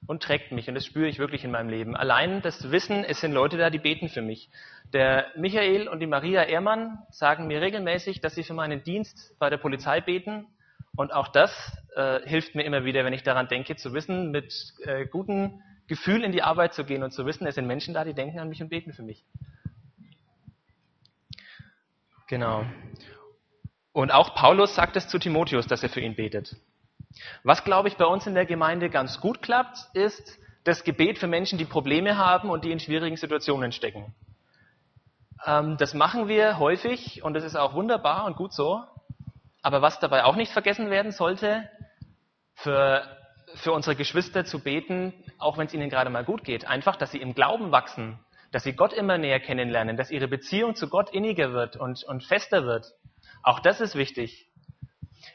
und 0.09 0.25
trägt 0.25 0.51
mich. 0.51 0.69
Und 0.69 0.75
das 0.75 0.85
spüre 0.85 1.07
ich 1.07 1.21
wirklich 1.21 1.45
in 1.45 1.53
meinem 1.53 1.69
Leben. 1.69 1.97
Allein 1.97 2.43
das 2.43 2.71
Wissen, 2.73 3.05
es 3.05 3.21
sind 3.21 3.33
Leute 3.33 3.57
da, 3.57 3.71
die 3.71 3.79
beten 3.79 4.09
für 4.09 4.23
mich. 4.23 4.51
Der 4.93 5.29
Michael 5.37 5.89
und 5.89 6.01
die 6.01 6.07
Maria 6.07 6.43
Ehrmann 6.43 6.99
sagen 7.11 7.47
mir 7.47 7.61
regelmäßig, 7.61 8.21
dass 8.21 8.35
sie 8.35 8.43
für 8.43 8.55
meinen 8.55 8.83
Dienst 8.83 9.37
bei 9.39 9.51
der 9.51 9.59
Polizei 9.59 10.01
beten 10.01 10.47
und 10.97 11.13
auch 11.13 11.29
das 11.29 11.53
äh, 11.95 12.21
hilft 12.27 12.55
mir 12.55 12.65
immer 12.65 12.85
wieder, 12.85 13.05
wenn 13.05 13.13
ich 13.13 13.23
daran 13.23 13.49
denke, 13.49 13.77
zu 13.77 13.93
wissen, 13.93 14.31
mit 14.31 14.53
äh, 14.85 15.07
gutem 15.07 15.63
Gefühl 15.87 16.25
in 16.25 16.33
die 16.33 16.43
Arbeit 16.43 16.75
zu 16.75 16.85
gehen 16.85 17.03
und 17.03 17.13
zu 17.13 17.27
wissen, 17.27 17.47
es 17.47 17.55
sind 17.55 17.67
Menschen 17.67 17.95
da, 17.95 18.05
die 18.05 18.15
denken 18.15 18.39
an 18.39 18.49
mich 18.49 18.63
und 18.63 18.71
beten 18.71 18.93
für 18.93 19.03
mich. 19.03 19.25
Genau. 22.29 22.65
Und 23.93 24.11
auch 24.11 24.35
Paulus 24.35 24.75
sagt 24.75 24.97
es 24.97 25.09
zu 25.09 25.19
Timotheus, 25.19 25.67
dass 25.67 25.83
er 25.83 25.89
für 25.89 26.01
ihn 26.01 26.17
betet. 26.17 26.57
Was, 27.45 27.65
glaube 27.65 27.89
ich, 27.89 27.97
bei 27.97 28.05
uns 28.05 28.27
in 28.27 28.35
der 28.35 28.47
Gemeinde 28.47 28.91
ganz 28.91 29.21
gut 29.21 29.43
klappt, 29.43 29.79
ist 29.95 30.39
das 30.65 30.83
Gebet 30.83 31.19
für 31.19 31.29
Menschen, 31.29 31.59
die 31.59 31.65
Probleme 31.65 32.19
haben 32.19 32.51
und 32.51 32.65
die 32.65 32.73
in 32.73 32.81
schwierigen 32.81 33.17
Situationen 33.17 33.73
stecken. 33.73 34.15
Ähm, 35.47 35.77
das 35.79 35.95
machen 35.95 36.29
wir 36.29 36.59
häufig 36.59 37.23
und 37.23 37.35
das 37.35 37.45
ist 37.45 37.57
auch 37.57 37.75
wunderbar 37.75 38.27
und 38.27 38.37
gut 38.37 38.53
so. 38.53 38.83
Aber 39.67 39.83
was 39.83 39.99
dabei 39.99 40.23
auch 40.23 40.37
nicht 40.37 40.53
vergessen 40.53 40.91
werden 40.91 41.11
sollte, 41.11 41.69
für, 42.55 43.03
für 43.57 43.73
unsere 43.73 43.97
Geschwister 43.97 44.45
zu 44.45 44.63
beten, 44.63 45.13
auch 45.39 45.59
wenn 45.59 45.67
es 45.67 45.75
ihnen 45.75 45.91
gerade 45.91 46.09
mal 46.09 46.23
gut 46.23 46.45
geht. 46.45 46.69
Einfach, 46.69 46.95
dass 46.95 47.11
sie 47.11 47.19
im 47.19 47.35
Glauben 47.35 47.73
wachsen, 47.73 48.17
dass 48.53 48.63
sie 48.63 48.75
Gott 48.75 48.93
immer 48.93 49.19
näher 49.19 49.41
kennenlernen, 49.41 49.97
dass 49.97 50.13
ihre 50.13 50.29
Beziehung 50.29 50.77
zu 50.77 50.89
Gott 50.89 51.11
inniger 51.11 51.53
wird 51.53 51.75
und, 51.75 52.05
und 52.05 52.23
fester 52.23 52.65
wird. 52.65 52.93
Auch 53.43 53.59
das 53.59 53.81
ist 53.81 53.97
wichtig. 53.97 54.47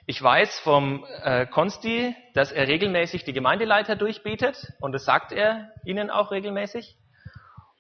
Ich 0.06 0.24
weiß 0.24 0.62
vom 0.62 1.06
äh, 1.24 1.46
Konsti, 1.46 2.16
dass 2.34 2.54
er 2.54 2.70
regelmäßig 2.70 3.26
die 3.26 3.34
Gemeindeleiter 3.34 3.98
durchbetet 3.98 4.72
und 4.80 4.94
das 4.94 5.04
sagt 5.04 5.34
er 5.34 5.74
ihnen 5.84 6.10
auch 6.10 6.32
regelmäßig. 6.32 6.96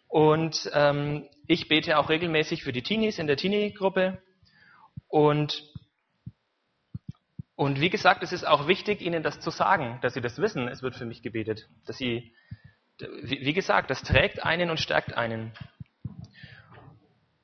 Und 0.09 0.69
ähm, 0.73 1.29
ich 1.47 1.69
bete 1.69 1.97
auch 1.97 2.09
regelmäßig 2.09 2.61
für 2.61 2.73
die 2.73 2.83
Teenies 2.83 3.19
in 3.19 3.27
der 3.27 3.37
Teenie-Gruppe. 3.37 4.21
Und 5.07 5.71
und 7.55 7.79
wie 7.79 7.89
gesagt, 7.89 8.23
es 8.23 8.31
ist 8.31 8.47
auch 8.47 8.67
wichtig, 8.67 9.01
ihnen 9.01 9.23
das 9.23 9.39
zu 9.39 9.49
sagen, 9.49 9.99
dass 10.01 10.13
sie 10.13 10.21
das 10.21 10.39
wissen, 10.39 10.67
es 10.67 10.81
wird 10.81 10.95
für 10.95 11.05
mich 11.05 11.21
gebetet. 11.21 11.67
Dass 11.85 11.97
sie, 11.97 12.33
wie 13.23 13.53
gesagt, 13.53 13.89
das 13.89 14.03
trägt 14.03 14.43
einen 14.43 14.69
und 14.69 14.79
stärkt 14.79 15.15
einen. 15.15 15.53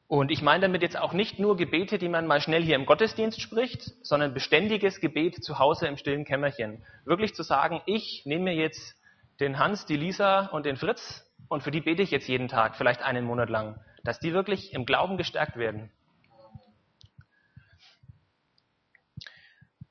Und 0.08 0.32
ich 0.32 0.42
meine 0.42 0.62
damit 0.62 0.82
jetzt 0.82 0.98
auch 0.98 1.12
nicht 1.12 1.38
nur 1.38 1.58
Gebete, 1.58 1.98
die 1.98 2.08
man 2.08 2.28
mal 2.28 2.40
schnell 2.40 2.64
hier 2.64 2.76
im 2.76 2.86
Gottesdienst 2.86 3.42
spricht, 3.42 3.92
sondern 4.04 4.34
beständiges 4.34 5.02
Gebet 5.02 5.44
zu 5.44 5.60
Hause 5.60 5.88
im 5.88 5.98
stillen 5.98 6.24
Kämmerchen. 6.24 6.86
Wirklich 7.04 7.36
zu 7.36 7.44
sagen, 7.44 7.82
ich 7.86 8.24
nehme 8.26 8.46
mir 8.46 8.56
jetzt 8.56 8.96
den 9.42 9.60
Hans, 9.60 9.86
die 9.86 9.98
Lisa 9.98 10.48
und 10.48 10.66
den 10.66 10.78
Fritz 10.78 11.30
und 11.50 11.62
für 11.62 11.72
die 11.72 11.82
bete 11.82 12.02
ich 12.02 12.12
jetzt 12.12 12.28
jeden 12.28 12.48
Tag, 12.48 12.78
vielleicht 12.78 13.02
einen 13.02 13.26
Monat 13.26 13.50
lang, 13.50 13.80
dass 14.04 14.20
die 14.20 14.34
wirklich 14.34 14.74
im 14.74 14.86
Glauben 14.86 15.18
gestärkt 15.18 15.58
werden. 15.58 15.92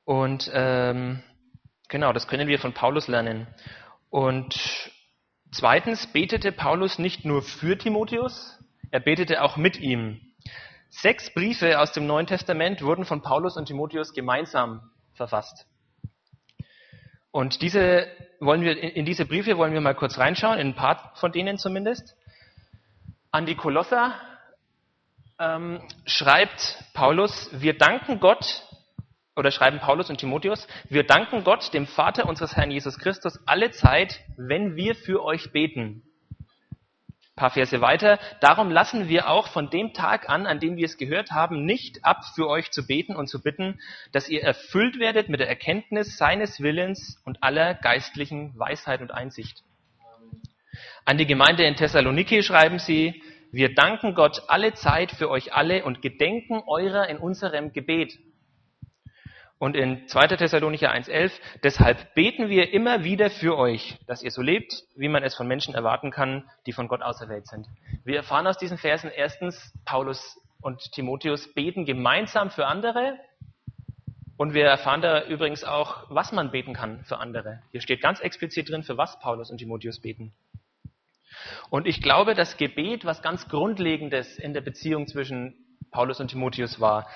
Und 0.06 0.48
ähm, 0.54 1.20
genau, 1.88 2.12
das 2.12 2.28
können 2.28 2.46
wir 2.46 2.60
von 2.60 2.72
Paulus 2.72 3.08
lernen. 3.08 3.48
Und 4.08 4.56
zweitens 5.50 6.06
betete 6.06 6.52
Paulus 6.52 7.00
nicht 7.00 7.24
nur 7.24 7.42
für 7.42 7.76
Timotheus, 7.76 8.56
er 8.92 9.00
betete 9.00 9.42
auch 9.42 9.56
mit 9.56 9.78
ihm. 9.78 10.20
Sechs 10.90 11.34
Briefe 11.34 11.80
aus 11.80 11.90
dem 11.90 12.06
Neuen 12.06 12.28
Testament 12.28 12.82
wurden 12.82 13.04
von 13.04 13.20
Paulus 13.20 13.56
und 13.56 13.66
Timotheus 13.66 14.14
gemeinsam 14.14 14.92
verfasst. 15.14 15.66
Und 17.32 17.60
diese 17.60 18.06
wollen 18.38 18.62
wir, 18.62 18.80
in 18.80 19.04
diese 19.04 19.26
Briefe 19.26 19.58
wollen 19.58 19.72
wir 19.72 19.80
mal 19.80 19.96
kurz 19.96 20.18
reinschauen, 20.18 20.60
in 20.60 20.68
ein 20.68 20.76
paar 20.76 21.12
von 21.16 21.32
denen 21.32 21.58
zumindest. 21.58 22.16
An 23.32 23.44
die 23.44 23.56
Kolosser 23.56 24.14
ähm, 25.40 25.82
schreibt 26.06 26.84
Paulus, 26.94 27.50
wir 27.52 27.76
danken 27.76 28.20
Gott, 28.20 28.65
oder 29.36 29.50
schreiben 29.50 29.78
Paulus 29.78 30.08
und 30.08 30.18
Timotheus, 30.18 30.66
wir 30.88 31.04
danken 31.04 31.44
Gott, 31.44 31.72
dem 31.74 31.86
Vater 31.86 32.26
unseres 32.26 32.56
Herrn 32.56 32.70
Jesus 32.70 32.98
Christus, 32.98 33.38
alle 33.46 33.70
Zeit, 33.70 34.20
wenn 34.36 34.76
wir 34.76 34.94
für 34.94 35.22
euch 35.22 35.52
beten. 35.52 36.02
Ein 36.40 37.40
paar 37.40 37.50
Verse 37.50 37.82
weiter. 37.82 38.18
Darum 38.40 38.70
lassen 38.70 39.10
wir 39.10 39.28
auch 39.28 39.48
von 39.48 39.68
dem 39.68 39.92
Tag 39.92 40.30
an, 40.30 40.46
an 40.46 40.58
dem 40.58 40.78
wir 40.78 40.86
es 40.86 40.96
gehört 40.96 41.32
haben, 41.32 41.66
nicht 41.66 42.02
ab, 42.02 42.22
für 42.34 42.48
euch 42.48 42.70
zu 42.70 42.86
beten 42.86 43.14
und 43.14 43.28
zu 43.28 43.42
bitten, 43.42 43.78
dass 44.12 44.30
ihr 44.30 44.42
erfüllt 44.42 44.98
werdet 44.98 45.28
mit 45.28 45.40
der 45.40 45.48
Erkenntnis 45.48 46.16
seines 46.16 46.62
Willens 46.62 47.20
und 47.26 47.42
aller 47.42 47.74
geistlichen 47.74 48.58
Weisheit 48.58 49.02
und 49.02 49.12
Einsicht. 49.12 49.62
An 51.04 51.18
die 51.18 51.26
Gemeinde 51.26 51.64
in 51.64 51.76
Thessaloniki 51.76 52.42
schreiben 52.42 52.78
sie, 52.78 53.22
wir 53.52 53.74
danken 53.74 54.14
Gott 54.14 54.42
alle 54.48 54.72
Zeit 54.72 55.12
für 55.12 55.28
euch 55.28 55.52
alle 55.52 55.84
und 55.84 56.00
gedenken 56.00 56.62
eurer 56.66 57.08
in 57.08 57.18
unserem 57.18 57.74
Gebet 57.74 58.18
Und 59.58 59.74
in 59.74 60.06
2. 60.06 60.28
Thessalonicher 60.28 60.92
1.11, 60.92 61.32
deshalb 61.62 62.14
beten 62.14 62.50
wir 62.50 62.72
immer 62.72 63.04
wieder 63.04 63.30
für 63.30 63.56
euch, 63.56 63.98
dass 64.06 64.22
ihr 64.22 64.30
so 64.30 64.42
lebt, 64.42 64.84
wie 64.96 65.08
man 65.08 65.22
es 65.22 65.34
von 65.34 65.48
Menschen 65.48 65.74
erwarten 65.74 66.10
kann, 66.10 66.48
die 66.66 66.72
von 66.72 66.88
Gott 66.88 67.00
auserwählt 67.00 67.46
sind. 67.46 67.66
Wir 68.04 68.16
erfahren 68.16 68.46
aus 68.46 68.58
diesen 68.58 68.76
Versen 68.76 69.10
erstens, 69.10 69.72
Paulus 69.86 70.38
und 70.60 70.92
Timotheus 70.92 71.52
beten 71.54 71.86
gemeinsam 71.86 72.50
für 72.50 72.66
andere. 72.66 73.18
Und 74.36 74.52
wir 74.52 74.66
erfahren 74.66 75.00
da 75.00 75.24
übrigens 75.24 75.64
auch, 75.64 76.04
was 76.10 76.32
man 76.32 76.50
beten 76.50 76.74
kann 76.74 77.02
für 77.04 77.16
andere. 77.16 77.62
Hier 77.72 77.80
steht 77.80 78.02
ganz 78.02 78.20
explizit 78.20 78.68
drin, 78.68 78.82
für 78.82 78.98
was 78.98 79.18
Paulus 79.20 79.50
und 79.50 79.56
Timotheus 79.56 80.00
beten. 80.00 80.34
Und 81.70 81.86
ich 81.86 82.02
glaube, 82.02 82.34
das 82.34 82.58
Gebet, 82.58 83.06
was 83.06 83.22
ganz 83.22 83.48
Grundlegendes 83.48 84.36
in 84.38 84.52
der 84.52 84.60
Beziehung 84.60 85.06
zwischen 85.06 85.54
Paulus 85.90 86.20
und 86.20 86.28
Timotheus 86.28 86.80
war, 86.80 87.06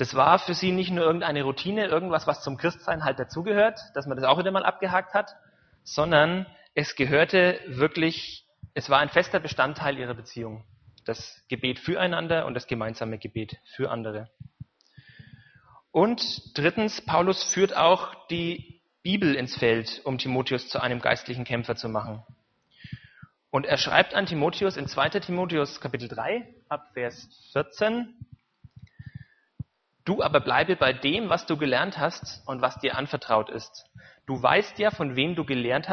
das 0.00 0.14
war 0.14 0.38
für 0.38 0.54
sie 0.54 0.72
nicht 0.72 0.90
nur 0.90 1.04
irgendeine 1.04 1.42
Routine, 1.42 1.84
irgendwas, 1.84 2.26
was 2.26 2.42
zum 2.42 2.56
Christsein 2.56 3.04
halt 3.04 3.18
dazugehört, 3.18 3.78
dass 3.92 4.06
man 4.06 4.16
das 4.16 4.26
auch 4.26 4.38
wieder 4.38 4.50
mal 4.50 4.64
abgehakt 4.64 5.12
hat, 5.12 5.36
sondern 5.84 6.46
es 6.74 6.96
gehörte 6.96 7.60
wirklich, 7.66 8.46
es 8.72 8.88
war 8.88 9.00
ein 9.00 9.10
fester 9.10 9.40
Bestandteil 9.40 9.98
ihrer 9.98 10.14
Beziehung. 10.14 10.64
Das 11.04 11.44
Gebet 11.48 11.78
füreinander 11.78 12.46
und 12.46 12.54
das 12.54 12.66
gemeinsame 12.66 13.18
Gebet 13.18 13.58
für 13.76 13.90
andere. 13.90 14.30
Und 15.90 16.56
drittens, 16.56 17.04
Paulus 17.04 17.44
führt 17.44 17.76
auch 17.76 18.14
die 18.28 18.80
Bibel 19.02 19.34
ins 19.34 19.54
Feld, 19.54 20.00
um 20.04 20.16
Timotheus 20.16 20.68
zu 20.70 20.80
einem 20.80 21.00
geistlichen 21.02 21.44
Kämpfer 21.44 21.76
zu 21.76 21.90
machen. 21.90 22.22
Und 23.50 23.66
er 23.66 23.76
schreibt 23.76 24.14
an 24.14 24.24
Timotheus 24.24 24.78
in 24.78 24.86
2. 24.86 25.10
Timotheus 25.20 25.78
Kapitel 25.78 26.08
3 26.08 26.54
ab 26.70 26.88
Vers 26.94 27.28
14, 27.52 28.14
Du 30.10 30.24
aber 30.24 30.40
bleibe 30.40 30.74
bei 30.74 30.92
dem, 30.92 31.28
was 31.28 31.46
du 31.46 31.56
gelernt 31.56 31.96
hast 31.96 32.42
und 32.44 32.60
was 32.60 32.80
dir 32.80 32.96
anvertraut 32.96 33.48
ist. 33.48 33.86
Du 34.26 34.42
weißt 34.42 34.80
ja, 34.80 34.90
von 34.90 35.14
wem 35.14 35.36
du 35.36 35.44
gelernt, 35.44 35.88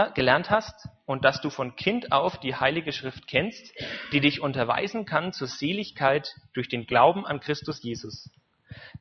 hast 0.50 0.90
und 1.06 1.24
dass 1.24 1.40
du 1.40 1.52
von 1.52 1.76
Kind 1.76 2.12
auf 2.12 2.40
die 2.40 2.56
Heilige 2.56 2.94
Schrift 2.94 3.28
kennst, 3.28 3.72
die 4.12 4.20
dich 4.20 4.42
unterweisen 4.42 5.06
kann 5.06 5.34
zur 5.34 5.46
Seligkeit 5.46 6.34
durch 6.56 6.68
den 6.68 6.88
Glauben 6.88 7.28
an 7.28 7.42
Christus 7.42 7.84
Jesus. 7.84 8.32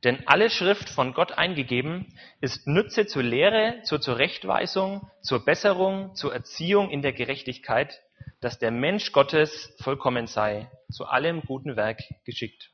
Denn 0.03 0.21
alle 0.27 0.51
Schrift 0.51 0.87
von 0.87 1.13
Gott 1.13 1.31
eingegeben 1.31 2.13
ist 2.39 2.67
Nütze 2.67 3.07
zur 3.07 3.23
Lehre, 3.23 3.81
zur 3.81 3.99
Zurechtweisung, 3.99 5.09
zur 5.23 5.43
Besserung, 5.43 6.13
zur 6.13 6.31
Erziehung 6.31 6.91
in 6.91 7.01
der 7.01 7.13
Gerechtigkeit, 7.13 8.03
dass 8.39 8.59
der 8.59 8.69
Mensch 8.69 9.13
Gottes 9.13 9.75
vollkommen 9.81 10.27
sei, 10.27 10.69
zu 10.91 11.07
allem 11.07 11.41
guten 11.41 11.75
Werk 11.75 12.03
geschickt. 12.23 12.69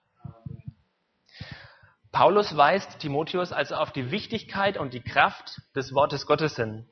Paulus 2.14 2.56
weist 2.56 3.00
Timotheus 3.00 3.52
also 3.52 3.74
auf 3.76 3.92
die 3.92 4.12
Wichtigkeit 4.12 4.78
und 4.78 4.94
die 4.94 5.02
Kraft 5.02 5.60
des 5.76 5.96
Wortes 5.96 6.28
Gottes 6.28 6.56
hin. 6.56 6.88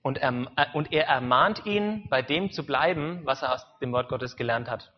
Und 0.00 0.16
er, 0.16 0.46
und 0.72 0.90
er 0.90 1.06
ermahnt 1.06 1.66
ihn, 1.66 2.08
bei 2.08 2.22
dem 2.22 2.50
zu 2.50 2.64
bleiben, 2.64 3.20
was 3.26 3.42
er 3.42 3.52
aus 3.52 3.66
dem 3.80 3.92
Wort 3.92 4.08
Gottes 4.08 4.36
gelernt 4.36 4.70
hat. 4.70 4.90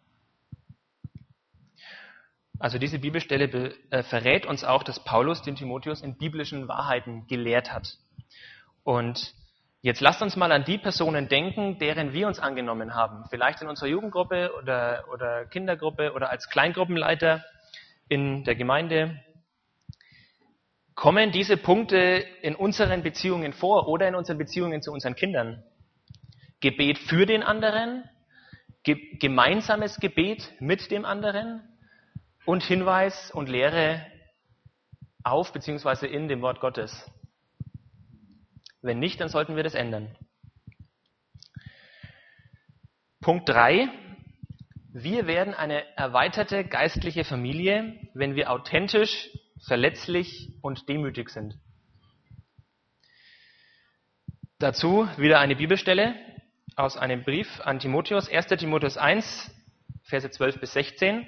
Also 2.60 2.78
diese 2.78 3.00
Bibelstelle 3.00 3.74
äh, 3.90 4.04
verrät 4.04 4.46
uns 4.46 4.62
auch, 4.62 4.84
dass 4.84 5.02
Paulus 5.02 5.42
den 5.42 5.56
Timotheus 5.56 6.00
in 6.00 6.16
biblischen 6.16 6.68
Wahrheiten 6.68 7.26
gelehrt 7.26 7.72
hat. 7.72 7.88
Und 8.84 9.34
jetzt 9.82 10.00
lasst 10.00 10.22
uns 10.22 10.36
mal 10.36 10.52
an 10.52 10.64
die 10.64 10.78
Personen 10.78 11.26
denken, 11.26 11.78
deren 11.80 12.12
wir 12.12 12.28
uns 12.28 12.38
angenommen 12.38 12.94
haben. 12.94 13.24
Vielleicht 13.30 13.62
in 13.62 13.68
unserer 13.68 13.88
Jugendgruppe 13.88 14.52
oder, 14.62 15.06
oder 15.12 15.44
Kindergruppe 15.46 16.12
oder 16.12 16.30
als 16.30 16.48
Kleingruppenleiter 16.50 17.42
in 18.08 18.44
der 18.44 18.54
Gemeinde. 18.54 19.18
Kommen 21.00 21.32
diese 21.32 21.56
Punkte 21.56 22.26
in 22.42 22.54
unseren 22.54 23.02
Beziehungen 23.02 23.54
vor 23.54 23.88
oder 23.88 24.06
in 24.06 24.14
unseren 24.14 24.36
Beziehungen 24.36 24.82
zu 24.82 24.92
unseren 24.92 25.14
Kindern? 25.14 25.64
Gebet 26.60 26.98
für 26.98 27.24
den 27.24 27.42
anderen, 27.42 28.04
ge 28.82 29.16
gemeinsames 29.16 29.98
Gebet 29.98 30.52
mit 30.60 30.90
dem 30.90 31.06
anderen 31.06 31.66
und 32.44 32.62
Hinweis 32.64 33.30
und 33.30 33.48
Lehre 33.48 34.04
auf 35.24 35.54
bzw. 35.54 36.06
in 36.06 36.28
dem 36.28 36.42
Wort 36.42 36.60
Gottes. 36.60 37.10
Wenn 38.82 38.98
nicht, 38.98 39.22
dann 39.22 39.30
sollten 39.30 39.56
wir 39.56 39.62
das 39.62 39.74
ändern. 39.74 40.14
Punkt 43.22 43.48
3. 43.48 43.88
Wir 44.92 45.26
werden 45.26 45.54
eine 45.54 45.82
erweiterte 45.96 46.62
geistliche 46.62 47.24
Familie, 47.24 47.98
wenn 48.12 48.34
wir 48.34 48.50
authentisch 48.50 49.30
verletzlich 49.66 50.52
und 50.62 50.88
demütig 50.88 51.30
sind. 51.30 51.58
Dazu 54.58 55.08
wieder 55.16 55.40
eine 55.40 55.56
Bibelstelle 55.56 56.14
aus 56.76 56.96
einem 56.96 57.22
Brief 57.22 57.60
an 57.62 57.78
Timotheus, 57.78 58.28
1. 58.28 58.46
Timotheus 58.46 58.96
1, 58.96 59.50
Verse 60.02 60.30
12 60.30 60.60
bis 60.60 60.72
16. 60.72 61.26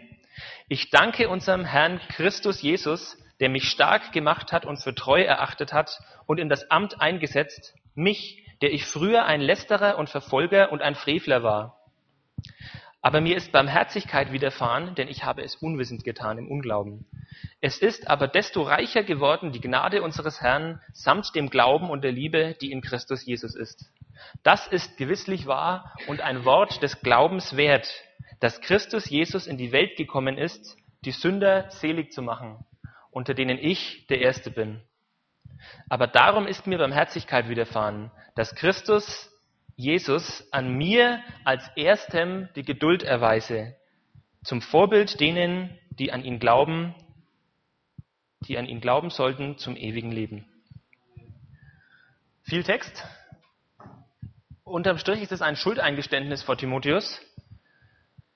Ich 0.68 0.90
danke 0.90 1.28
unserem 1.28 1.64
Herrn 1.64 2.00
Christus 2.08 2.62
Jesus, 2.62 3.16
der 3.40 3.48
mich 3.48 3.64
stark 3.64 4.12
gemacht 4.12 4.52
hat 4.52 4.66
und 4.66 4.78
für 4.78 4.94
treu 4.94 5.22
erachtet 5.22 5.72
hat 5.72 5.98
und 6.26 6.38
in 6.38 6.48
das 6.48 6.70
Amt 6.70 7.00
eingesetzt, 7.00 7.74
mich, 7.94 8.46
der 8.60 8.72
ich 8.72 8.84
früher 8.84 9.24
ein 9.24 9.40
Lästerer 9.40 9.98
und 9.98 10.08
Verfolger 10.08 10.70
und 10.70 10.82
ein 10.82 10.94
Frevler 10.94 11.42
war. 11.42 11.78
Aber 13.00 13.20
mir 13.20 13.36
ist 13.36 13.50
Barmherzigkeit 13.50 14.30
widerfahren, 14.32 14.94
denn 14.94 15.08
ich 15.08 15.24
habe 15.24 15.42
es 15.42 15.56
unwissend 15.56 16.04
getan 16.04 16.38
im 16.38 16.50
Unglauben. 16.50 17.06
Es 17.60 17.78
ist 17.78 18.08
aber 18.08 18.28
desto 18.28 18.62
reicher 18.62 19.04
geworden 19.04 19.52
die 19.52 19.60
Gnade 19.60 20.02
unseres 20.02 20.40
Herrn 20.40 20.80
samt 20.92 21.34
dem 21.34 21.50
Glauben 21.50 21.90
und 21.90 22.02
der 22.02 22.12
Liebe, 22.12 22.56
die 22.60 22.72
in 22.72 22.80
Christus 22.80 23.24
Jesus 23.24 23.54
ist. 23.54 23.90
Das 24.42 24.66
ist 24.66 24.96
gewisslich 24.96 25.46
wahr 25.46 25.94
und 26.06 26.20
ein 26.20 26.44
Wort 26.44 26.82
des 26.82 27.00
Glaubens 27.00 27.56
wert, 27.56 27.88
dass 28.40 28.60
Christus 28.60 29.08
Jesus 29.08 29.46
in 29.46 29.56
die 29.56 29.72
Welt 29.72 29.96
gekommen 29.96 30.38
ist, 30.38 30.76
die 31.04 31.12
Sünder 31.12 31.70
selig 31.70 32.12
zu 32.12 32.22
machen, 32.22 32.64
unter 33.10 33.34
denen 33.34 33.58
ich 33.58 34.06
der 34.08 34.20
Erste 34.20 34.50
bin. 34.50 34.80
Aber 35.88 36.06
darum 36.06 36.46
ist 36.46 36.66
mir 36.66 36.78
Barmherzigkeit 36.78 37.48
widerfahren, 37.48 38.10
dass 38.34 38.54
Christus 38.54 39.30
Jesus 39.76 40.46
an 40.52 40.74
mir 40.76 41.20
als 41.44 41.68
erstem 41.76 42.48
die 42.56 42.62
Geduld 42.62 43.02
erweise, 43.02 43.76
zum 44.44 44.60
Vorbild 44.60 45.20
denen, 45.20 45.78
die 45.90 46.12
an 46.12 46.24
ihn 46.24 46.38
glauben, 46.38 46.94
die 48.48 48.58
an 48.58 48.66
ihn 48.66 48.80
glauben 48.80 49.10
sollten 49.10 49.58
zum 49.58 49.76
ewigen 49.76 50.12
Leben. 50.12 50.46
Viel 52.42 52.64
Text. 52.64 53.04
Unterm 54.64 54.98
Strich 54.98 55.22
ist 55.22 55.32
es 55.32 55.42
ein 55.42 55.56
Schuldeingeständnis 55.56 56.42
vor 56.42 56.56
Timotheus, 56.56 57.20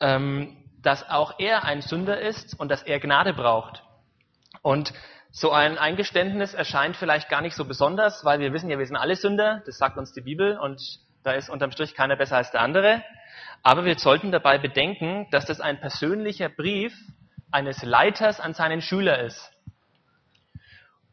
ähm, 0.01 0.57
dass 0.83 1.09
auch 1.09 1.39
er 1.39 1.65
ein 1.65 1.83
Sünder 1.83 2.21
ist 2.21 2.59
und 2.59 2.71
dass 2.71 2.83
er 2.83 3.01
Gnade 3.01 3.33
braucht. 3.33 3.83
Und 4.63 4.93
so 5.31 5.51
ein 5.51 5.79
Eingeständnis 5.79 6.55
erscheint 6.55 6.97
vielleicht 6.97 7.29
gar 7.29 7.43
nicht 7.43 7.57
so 7.57 7.65
besonders, 7.65 8.25
weil 8.25 8.41
wir 8.41 8.53
wissen 8.53 8.71
ja, 8.71 8.79
wir 8.79 8.87
sind 8.87 8.97
alle 8.97 9.17
Sünder, 9.17 9.63
das 9.67 9.79
sagt 9.79 9.99
uns 9.99 10.13
die 10.13 10.21
Bibel 10.21 10.59
und 10.59 10.81
da 11.25 11.33
ist 11.33 11.51
unterm 11.51 11.73
Strich 11.73 11.95
keiner 11.95 12.17
besser 12.17 12.37
als 12.37 12.53
der 12.53 12.61
andere. 12.61 13.03
Aber 13.63 13.85
wir 13.85 13.99
sollten 13.99 14.31
dabei 14.31 14.59
bedenken, 14.59 15.27
dass 15.31 15.45
das 15.45 15.61
ein 15.61 15.81
persönlicher 15.81 16.49
Brief 16.49 16.95
eines 17.51 17.83
Leiters 17.83 18.41
an 18.41 18.55
seinen 18.55 18.81
Schüler 18.81 19.19
ist. 19.21 19.53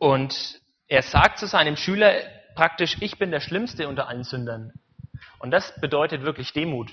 Und 0.04 0.60
er 0.90 1.02
sagt 1.02 1.40
zu 1.40 1.48
seinem 1.48 1.78
Schüler 1.78 2.14
praktisch, 2.56 2.98
ich 3.00 3.18
bin 3.20 3.32
der 3.32 3.40
Schlimmste 3.40 3.88
unter 3.88 4.10
allen 4.10 4.26
Sündern. 4.26 4.74
Und 5.40 5.52
das 5.52 5.80
bedeutet 5.80 6.24
wirklich 6.24 6.52
Demut. 6.52 6.92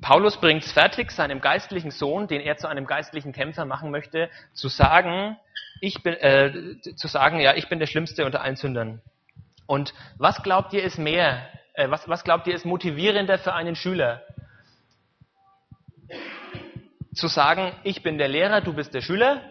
Paulus 0.00 0.36
bringt 0.36 0.62
es 0.62 0.70
fertig, 0.70 1.10
seinem 1.10 1.40
geistlichen 1.40 1.90
Sohn, 1.90 2.28
den 2.28 2.40
er 2.40 2.58
zu 2.58 2.68
einem 2.68 2.86
geistlichen 2.86 3.32
Kämpfer 3.32 3.64
machen 3.64 3.90
möchte, 3.90 4.30
zu 4.52 4.68
sagen, 4.68 5.36
ich 5.80 6.00
bin, 6.04 6.14
äh, 6.14 6.80
zu 6.94 7.08
sagen, 7.08 7.40
ja, 7.40 7.54
ich 7.56 7.68
bin 7.68 7.80
der 7.80 7.88
Schlimmste 7.88 8.24
unter 8.24 8.42
allen 8.42 8.54
Sündern. 8.54 9.02
Und 9.66 9.92
was 10.16 10.44
glaubt 10.44 10.72
ihr 10.74 10.84
ist 10.84 10.96
mehr, 10.96 11.48
äh, 11.74 11.90
was, 11.90 12.08
was 12.08 12.22
glaubt 12.22 12.46
ihr 12.46 12.54
ist 12.54 12.64
motivierender 12.64 13.36
für 13.36 13.52
einen 13.52 13.74
Schüler? 13.74 14.22
Zu 17.12 17.26
sagen, 17.26 17.72
ich 17.82 18.04
bin 18.04 18.16
der 18.16 18.28
Lehrer, 18.28 18.60
du 18.60 18.72
bist 18.74 18.94
der 18.94 19.00
Schüler? 19.00 19.42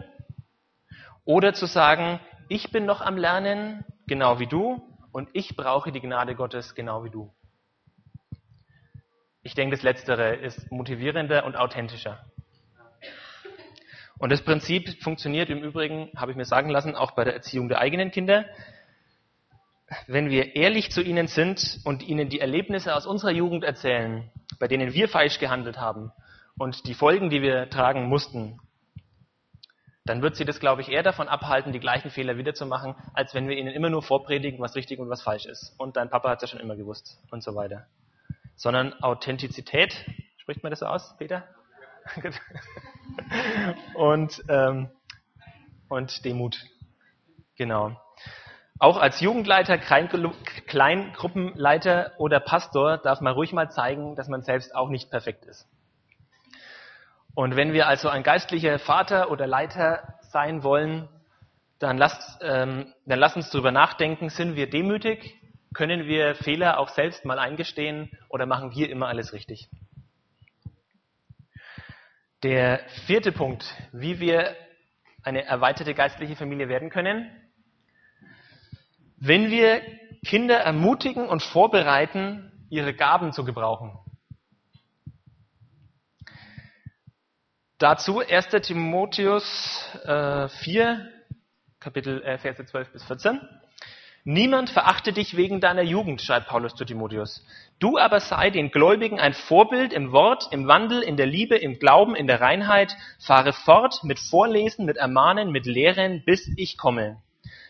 Oder 1.30 1.54
zu 1.54 1.66
sagen, 1.66 2.18
ich 2.48 2.72
bin 2.72 2.86
noch 2.86 3.00
am 3.00 3.16
Lernen, 3.16 3.84
genau 4.08 4.40
wie 4.40 4.48
du, 4.48 4.82
und 5.12 5.28
ich 5.32 5.54
brauche 5.54 5.92
die 5.92 6.00
Gnade 6.00 6.34
Gottes, 6.34 6.74
genau 6.74 7.04
wie 7.04 7.10
du? 7.10 7.32
Ich 9.44 9.54
denke, 9.54 9.76
das 9.76 9.84
Letztere 9.84 10.34
ist 10.34 10.72
motivierender 10.72 11.44
und 11.44 11.54
authentischer. 11.54 12.18
Und 14.18 14.32
das 14.32 14.42
Prinzip 14.42 15.00
funktioniert 15.04 15.50
im 15.50 15.62
Übrigen, 15.62 16.10
habe 16.16 16.32
ich 16.32 16.36
mir 16.36 16.44
sagen 16.44 16.68
lassen, 16.68 16.96
auch 16.96 17.12
bei 17.12 17.22
der 17.22 17.34
Erziehung 17.34 17.68
der 17.68 17.78
eigenen 17.78 18.10
Kinder 18.10 18.44
wenn 20.06 20.30
wir 20.30 20.54
ehrlich 20.54 20.90
zu 20.90 21.02
ihnen 21.02 21.26
sind 21.26 21.80
und 21.84 22.02
ihnen 22.02 22.28
die 22.28 22.40
Erlebnisse 22.40 22.94
aus 22.94 23.06
unserer 23.06 23.32
Jugend 23.32 23.64
erzählen, 23.64 24.30
bei 24.58 24.68
denen 24.68 24.94
wir 24.94 25.08
falsch 25.08 25.38
gehandelt 25.38 25.78
haben 25.78 26.12
und 26.58 26.86
die 26.86 26.94
Folgen, 26.94 27.30
die 27.30 27.42
wir 27.42 27.68
tragen 27.70 28.06
mussten, 28.06 28.60
dann 30.10 30.22
wird 30.22 30.34
sie 30.34 30.44
das, 30.44 30.58
glaube 30.58 30.82
ich, 30.82 30.88
eher 30.88 31.04
davon 31.04 31.28
abhalten, 31.28 31.72
die 31.72 31.78
gleichen 31.78 32.10
Fehler 32.10 32.36
wiederzumachen, 32.36 32.96
als 33.14 33.32
wenn 33.32 33.48
wir 33.48 33.56
ihnen 33.56 33.72
immer 33.72 33.90
nur 33.90 34.02
vorpredigen, 34.02 34.58
was 34.58 34.74
richtig 34.74 34.98
und 34.98 35.08
was 35.08 35.22
falsch 35.22 35.46
ist. 35.46 35.72
Und 35.78 35.96
dein 35.96 36.10
Papa 36.10 36.30
hat 36.30 36.42
es 36.42 36.50
ja 36.50 36.58
schon 36.58 36.58
immer 36.58 36.74
gewusst 36.74 37.16
und 37.30 37.44
so 37.44 37.54
weiter. 37.54 37.86
Sondern 38.56 38.92
Authentizität, 39.04 40.04
spricht 40.38 40.64
man 40.64 40.70
das 40.70 40.80
so 40.80 40.86
aus, 40.86 41.16
Peter? 41.16 41.44
und, 43.94 44.42
ähm, 44.48 44.90
und 45.88 46.24
Demut. 46.24 46.58
Genau. 47.56 47.96
Auch 48.80 48.96
als 48.96 49.20
Jugendleiter, 49.20 49.78
Kleingruppenleiter 49.78 52.14
oder 52.18 52.40
Pastor 52.40 52.98
darf 52.98 53.20
man 53.20 53.34
ruhig 53.34 53.52
mal 53.52 53.70
zeigen, 53.70 54.16
dass 54.16 54.26
man 54.26 54.42
selbst 54.42 54.74
auch 54.74 54.88
nicht 54.88 55.08
perfekt 55.08 55.44
ist. 55.44 55.68
Und 57.40 57.56
wenn 57.56 57.72
wir 57.72 57.88
also 57.88 58.10
ein 58.10 58.22
geistlicher 58.22 58.78
Vater 58.78 59.30
oder 59.30 59.46
Leiter 59.46 60.18
sein 60.30 60.62
wollen, 60.62 61.08
dann 61.78 61.96
lasst, 61.96 62.38
ähm, 62.42 62.92
dann 63.06 63.18
lasst 63.18 63.34
uns 63.34 63.48
darüber 63.48 63.72
nachdenken, 63.72 64.28
sind 64.28 64.56
wir 64.56 64.68
demütig? 64.68 65.40
Können 65.72 66.04
wir 66.04 66.34
Fehler 66.34 66.78
auch 66.78 66.90
selbst 66.90 67.24
mal 67.24 67.38
eingestehen 67.38 68.10
oder 68.28 68.44
machen 68.44 68.72
wir 68.72 68.90
immer 68.90 69.08
alles 69.08 69.32
richtig? 69.32 69.70
Der 72.42 72.80
vierte 73.06 73.32
Punkt, 73.32 73.64
wie 73.90 74.20
wir 74.20 74.54
eine 75.22 75.42
erweiterte 75.46 75.94
geistliche 75.94 76.36
Familie 76.36 76.68
werden 76.68 76.90
können. 76.90 77.30
Wenn 79.16 79.50
wir 79.50 79.80
Kinder 80.26 80.58
ermutigen 80.58 81.26
und 81.26 81.42
vorbereiten, 81.42 82.66
ihre 82.68 82.92
Gaben 82.92 83.32
zu 83.32 83.46
gebrauchen. 83.46 83.98
Dazu 87.80 88.20
1. 88.20 88.48
Timotheus 88.60 89.88
äh, 90.04 90.48
4, 90.48 91.08
Kapitel 91.80 92.22
äh, 92.22 92.36
Verse 92.36 92.62
12 92.62 92.92
bis 92.92 93.02
14. 93.04 93.40
Niemand 94.24 94.68
verachte 94.68 95.14
dich 95.14 95.34
wegen 95.34 95.62
deiner 95.62 95.80
Jugend, 95.80 96.20
schreibt 96.20 96.48
Paulus 96.48 96.74
zu 96.74 96.84
Timotheus. 96.84 97.42
Du 97.78 97.96
aber 97.96 98.20
sei 98.20 98.50
den 98.50 98.70
Gläubigen 98.70 99.18
ein 99.18 99.32
Vorbild 99.32 99.94
im 99.94 100.12
Wort, 100.12 100.48
im 100.50 100.66
Wandel, 100.66 101.00
in 101.00 101.16
der 101.16 101.24
Liebe, 101.24 101.56
im 101.56 101.78
Glauben, 101.78 102.14
in 102.14 102.26
der 102.26 102.42
Reinheit. 102.42 102.94
Fahre 103.18 103.54
fort 103.54 104.04
mit 104.04 104.18
Vorlesen, 104.18 104.84
mit 104.84 104.98
Ermahnen, 104.98 105.50
mit 105.50 105.64
Lehren, 105.64 106.22
bis 106.26 106.52
ich 106.58 106.76
komme. 106.76 107.22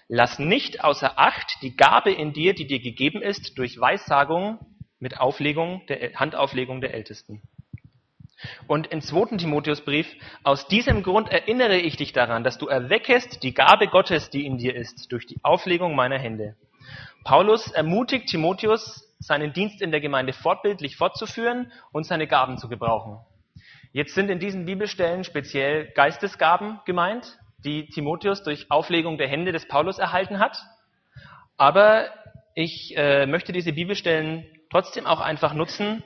Lass 0.09 0.41
nicht 0.41 0.83
außer 0.83 1.21
Acht 1.21 1.63
die 1.63 1.77
Gabe 1.77 2.11
in 2.11 2.33
dir, 2.33 2.53
die 2.53 2.67
dir 2.67 2.81
gegeben 2.81 3.23
ist, 3.23 3.57
durch 3.59 3.79
Weissagung 3.79 4.59
mit 4.99 5.21
Auflegung 5.21 5.87
der, 5.87 6.15
Handauflegung 6.15 6.81
der 6.81 6.95
Ältesten. 6.95 7.43
Und 8.67 8.87
im 8.89 9.01
zweiten 9.01 9.39
Timotheusbrief, 9.39 10.07
aus 10.43 10.67
diesem 10.69 11.03
Grund 11.03 11.29
erinnere 11.31 11.77
ich 11.77 11.97
dich 11.97 12.13
daran, 12.13 12.45
dass 12.45 12.59
du 12.59 12.67
erweckest 12.67 13.43
die 13.43 13.55
Gabe 13.55 13.89
Gottes, 13.89 14.31
die 14.31 14.47
in 14.47 14.59
dir 14.59 14.75
ist, 14.75 15.13
durch 15.13 15.27
die 15.27 15.39
Auflegung 15.43 15.95
meiner 15.95 16.19
Hände. 16.19 16.57
Paulus 17.25 17.71
ermutigt 17.71 18.29
Timotheus, 18.29 19.07
seinen 19.19 19.53
Dienst 19.53 19.83
in 19.83 19.91
der 19.91 20.01
Gemeinde 20.01 20.33
fortbildlich 20.33 20.97
fortzuführen 20.97 21.71
und 21.93 22.05
seine 22.05 22.27
Gaben 22.27 22.57
zu 22.57 22.69
gebrauchen. 22.69 23.19
Jetzt 23.93 24.15
sind 24.15 24.31
in 24.31 24.39
diesen 24.39 24.65
Bibelstellen 24.65 25.25
speziell 25.25 25.91
Geistesgaben 25.95 26.81
gemeint, 26.87 27.39
die 27.65 27.87
Timotheus 27.89 28.43
durch 28.43 28.71
Auflegung 28.71 29.19
der 29.19 29.29
Hände 29.29 29.53
des 29.53 29.69
Paulus 29.69 29.99
erhalten 29.99 30.39
hat. 30.39 30.57
Aber 31.57 32.09
ich 32.55 32.95
äh, 32.97 33.27
möchte 33.27 33.53
diese 33.53 33.73
Bibelstellen 33.73 34.47
trotzdem 34.71 35.07
auch 35.07 35.21
einfach 35.21 35.53
nutzen, 35.53 36.03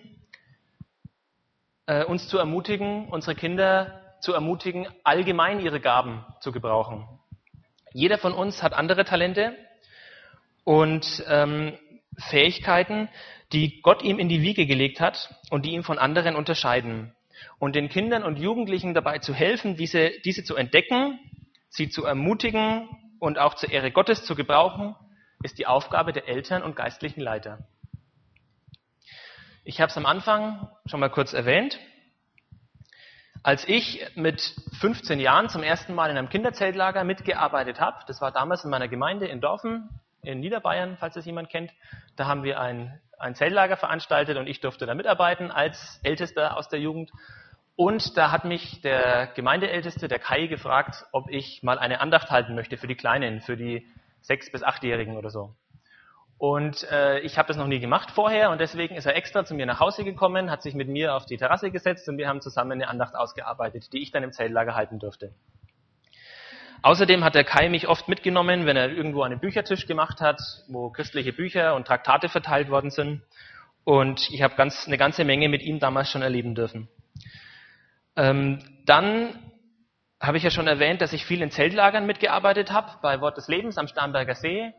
äh, 1.86 2.04
uns 2.04 2.28
zu 2.28 2.38
ermutigen, 2.38 3.08
unsere 3.08 3.34
Kinder 3.34 4.00
zu 4.20 4.32
ermutigen, 4.32 4.86
allgemein 5.04 5.60
ihre 5.60 5.80
Gaben 5.80 6.24
zu 6.40 6.52
gebrauchen. 6.52 7.06
Jeder 7.92 8.18
von 8.18 8.32
uns 8.32 8.62
hat 8.62 8.72
andere 8.72 9.04
Talente 9.04 9.56
und 10.64 11.22
ähm, 11.28 11.78
Fähigkeiten, 12.18 13.08
die 13.52 13.80
Gott 13.82 14.02
ihm 14.02 14.18
in 14.18 14.28
die 14.28 14.42
Wiege 14.42 14.66
gelegt 14.66 15.00
hat 15.00 15.34
und 15.50 15.64
die 15.64 15.72
ihn 15.72 15.82
von 15.82 15.98
anderen 15.98 16.36
unterscheiden. 16.36 17.14
Und 17.58 17.76
den 17.76 17.88
Kindern 17.88 18.24
und 18.24 18.38
Jugendlichen 18.38 18.94
dabei 18.94 19.18
zu 19.18 19.34
helfen, 19.34 19.76
diese, 19.76 20.10
diese 20.24 20.44
zu 20.44 20.56
entdecken, 20.56 21.18
sie 21.68 21.88
zu 21.88 22.04
ermutigen 22.04 22.88
und 23.18 23.38
auch 23.38 23.54
zur 23.54 23.70
Ehre 23.70 23.90
Gottes 23.90 24.24
zu 24.24 24.34
gebrauchen, 24.34 24.94
ist 25.42 25.58
die 25.58 25.66
Aufgabe 25.66 26.12
der 26.12 26.28
Eltern 26.28 26.62
und 26.62 26.76
geistlichen 26.76 27.20
Leiter. 27.20 27.66
Ich 29.66 29.80
habe 29.80 29.88
es 29.88 29.96
am 29.96 30.04
Anfang 30.04 30.68
schon 30.84 31.00
mal 31.00 31.08
kurz 31.08 31.32
erwähnt. 31.32 31.78
Als 33.42 33.66
ich 33.66 34.06
mit 34.14 34.42
15 34.78 35.18
Jahren 35.18 35.48
zum 35.48 35.62
ersten 35.62 35.94
Mal 35.94 36.10
in 36.10 36.18
einem 36.18 36.28
Kinderzeltlager 36.28 37.02
mitgearbeitet 37.02 37.80
habe, 37.80 37.96
das 38.06 38.20
war 38.20 38.30
damals 38.30 38.62
in 38.64 38.70
meiner 38.70 38.88
Gemeinde 38.88 39.26
in 39.26 39.40
Dorfen 39.40 39.88
in 40.20 40.40
Niederbayern, 40.40 40.98
falls 40.98 41.14
das 41.14 41.24
jemand 41.24 41.48
kennt, 41.48 41.72
da 42.16 42.26
haben 42.26 42.42
wir 42.42 42.60
ein, 42.60 43.00
ein 43.18 43.34
Zeltlager 43.34 43.78
veranstaltet 43.78 44.36
und 44.36 44.48
ich 44.48 44.60
durfte 44.60 44.84
da 44.84 44.94
mitarbeiten 44.94 45.50
als 45.50 45.98
Ältester 46.02 46.58
aus 46.58 46.68
der 46.68 46.80
Jugend. 46.80 47.10
Und 47.74 48.18
da 48.18 48.30
hat 48.30 48.44
mich 48.44 48.82
der 48.82 49.28
Gemeindeälteste, 49.28 50.08
der 50.08 50.18
Kai, 50.18 50.46
gefragt, 50.46 51.06
ob 51.10 51.30
ich 51.30 51.62
mal 51.62 51.78
eine 51.78 52.00
Andacht 52.00 52.30
halten 52.30 52.54
möchte 52.54 52.76
für 52.76 52.86
die 52.86 52.96
Kleinen, 52.96 53.40
für 53.40 53.56
die 53.56 53.86
sechs 54.20 54.52
bis 54.52 54.62
achtjährigen 54.62 55.16
oder 55.16 55.30
so. 55.30 55.54
Und 56.36 56.90
äh, 56.90 57.20
ich 57.20 57.38
habe 57.38 57.48
das 57.48 57.56
noch 57.56 57.66
nie 57.66 57.78
gemacht 57.78 58.10
vorher 58.10 58.50
und 58.50 58.60
deswegen 58.60 58.96
ist 58.96 59.06
er 59.06 59.16
extra 59.16 59.44
zu 59.44 59.54
mir 59.54 59.66
nach 59.66 59.80
Hause 59.80 60.04
gekommen, 60.04 60.50
hat 60.50 60.62
sich 60.62 60.74
mit 60.74 60.88
mir 60.88 61.14
auf 61.14 61.26
die 61.26 61.36
Terrasse 61.36 61.70
gesetzt 61.70 62.08
und 62.08 62.18
wir 62.18 62.28
haben 62.28 62.40
zusammen 62.40 62.72
eine 62.72 62.88
Andacht 62.88 63.14
ausgearbeitet, 63.14 63.92
die 63.92 64.02
ich 64.02 64.10
dann 64.10 64.24
im 64.24 64.32
Zeltlager 64.32 64.74
halten 64.74 64.98
durfte. 64.98 65.32
Außerdem 66.82 67.24
hat 67.24 67.34
der 67.34 67.44
Kai 67.44 67.70
mich 67.70 67.88
oft 67.88 68.08
mitgenommen, 68.08 68.66
wenn 68.66 68.76
er 68.76 68.90
irgendwo 68.90 69.22
einen 69.22 69.40
Büchertisch 69.40 69.86
gemacht 69.86 70.20
hat, 70.20 70.38
wo 70.68 70.90
christliche 70.90 71.32
Bücher 71.32 71.74
und 71.76 71.86
Traktate 71.86 72.28
verteilt 72.28 72.68
worden 72.68 72.90
sind. 72.90 73.22
Und 73.84 74.28
ich 74.30 74.42
habe 74.42 74.54
ganz, 74.56 74.86
eine 74.86 74.98
ganze 74.98 75.24
Menge 75.24 75.48
mit 75.48 75.62
ihm 75.62 75.78
damals 75.78 76.10
schon 76.10 76.20
erleben 76.20 76.54
dürfen. 76.54 76.88
Ähm, 78.16 78.58
dann 78.84 79.38
habe 80.20 80.36
ich 80.36 80.42
ja 80.42 80.50
schon 80.50 80.66
erwähnt, 80.66 81.00
dass 81.00 81.14
ich 81.14 81.24
viel 81.24 81.40
in 81.40 81.50
Zeltlagern 81.50 82.04
mitgearbeitet 82.04 82.70
habe, 82.70 82.90
bei 83.00 83.20
Wort 83.22 83.38
des 83.38 83.48
Lebens 83.48 83.78
am 83.78 83.88
Starnberger 83.88 84.34
See. 84.34 84.74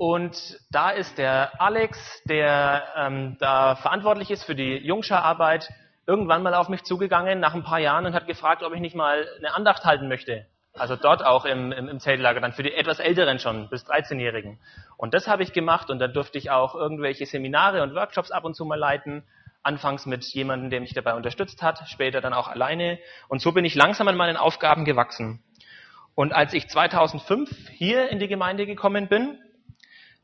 Und 0.00 0.58
da 0.70 0.88
ist 0.88 1.18
der 1.18 1.60
Alex, 1.60 2.22
der 2.24 2.84
ähm, 2.96 3.36
da 3.38 3.76
verantwortlich 3.76 4.30
ist 4.30 4.44
für 4.44 4.54
die 4.54 4.78
Jungschararbeit, 4.78 5.68
irgendwann 6.06 6.42
mal 6.42 6.54
auf 6.54 6.70
mich 6.70 6.84
zugegangen 6.84 7.38
nach 7.38 7.52
ein 7.52 7.64
paar 7.64 7.80
Jahren 7.80 8.06
und 8.06 8.14
hat 8.14 8.26
gefragt, 8.26 8.62
ob 8.62 8.72
ich 8.72 8.80
nicht 8.80 8.96
mal 8.96 9.28
eine 9.36 9.52
Andacht 9.54 9.84
halten 9.84 10.08
möchte. 10.08 10.46
Also 10.72 10.96
dort 10.96 11.22
auch 11.22 11.44
im, 11.44 11.70
im, 11.72 11.86
im 11.90 12.00
Zeltlager, 12.00 12.40
dann 12.40 12.54
für 12.54 12.62
die 12.62 12.72
etwas 12.72 12.98
Älteren 12.98 13.40
schon, 13.40 13.68
bis 13.68 13.84
13-Jährigen. 13.84 14.58
Und 14.96 15.12
das 15.12 15.28
habe 15.28 15.42
ich 15.42 15.52
gemacht 15.52 15.90
und 15.90 15.98
dann 15.98 16.14
durfte 16.14 16.38
ich 16.38 16.50
auch 16.50 16.74
irgendwelche 16.74 17.26
Seminare 17.26 17.82
und 17.82 17.94
Workshops 17.94 18.30
ab 18.30 18.44
und 18.44 18.54
zu 18.54 18.64
mal 18.64 18.78
leiten. 18.78 19.22
Anfangs 19.62 20.06
mit 20.06 20.24
jemandem, 20.32 20.70
der 20.70 20.80
mich 20.80 20.94
dabei 20.94 21.12
unterstützt 21.12 21.62
hat, 21.62 21.86
später 21.88 22.22
dann 22.22 22.32
auch 22.32 22.48
alleine. 22.48 22.98
Und 23.28 23.42
so 23.42 23.52
bin 23.52 23.66
ich 23.66 23.74
langsam 23.74 24.08
an 24.08 24.16
meinen 24.16 24.38
Aufgaben 24.38 24.86
gewachsen. 24.86 25.42
Und 26.14 26.32
als 26.32 26.54
ich 26.54 26.70
2005 26.70 27.68
hier 27.68 28.08
in 28.08 28.18
die 28.18 28.28
Gemeinde 28.28 28.64
gekommen 28.64 29.06
bin, 29.06 29.38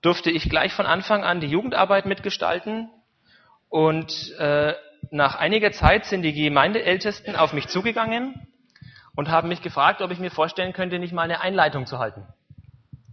durfte 0.06 0.30
ich 0.30 0.48
gleich 0.48 0.72
von 0.72 0.86
Anfang 0.86 1.24
an 1.24 1.40
die 1.40 1.48
Jugendarbeit 1.48 2.06
mitgestalten. 2.06 2.88
Und 3.68 4.32
äh, 4.38 4.74
nach 5.10 5.34
einiger 5.34 5.72
Zeit 5.72 6.04
sind 6.04 6.22
die 6.22 6.32
Gemeindeältesten 6.32 7.34
auf 7.34 7.52
mich 7.52 7.66
zugegangen 7.66 8.46
und 9.16 9.30
haben 9.30 9.48
mich 9.48 9.62
gefragt, 9.62 10.02
ob 10.02 10.12
ich 10.12 10.20
mir 10.20 10.30
vorstellen 10.30 10.72
könnte, 10.72 11.00
nicht 11.00 11.12
mal 11.12 11.22
eine 11.22 11.40
Einleitung 11.40 11.86
zu 11.86 11.98
halten. 11.98 12.24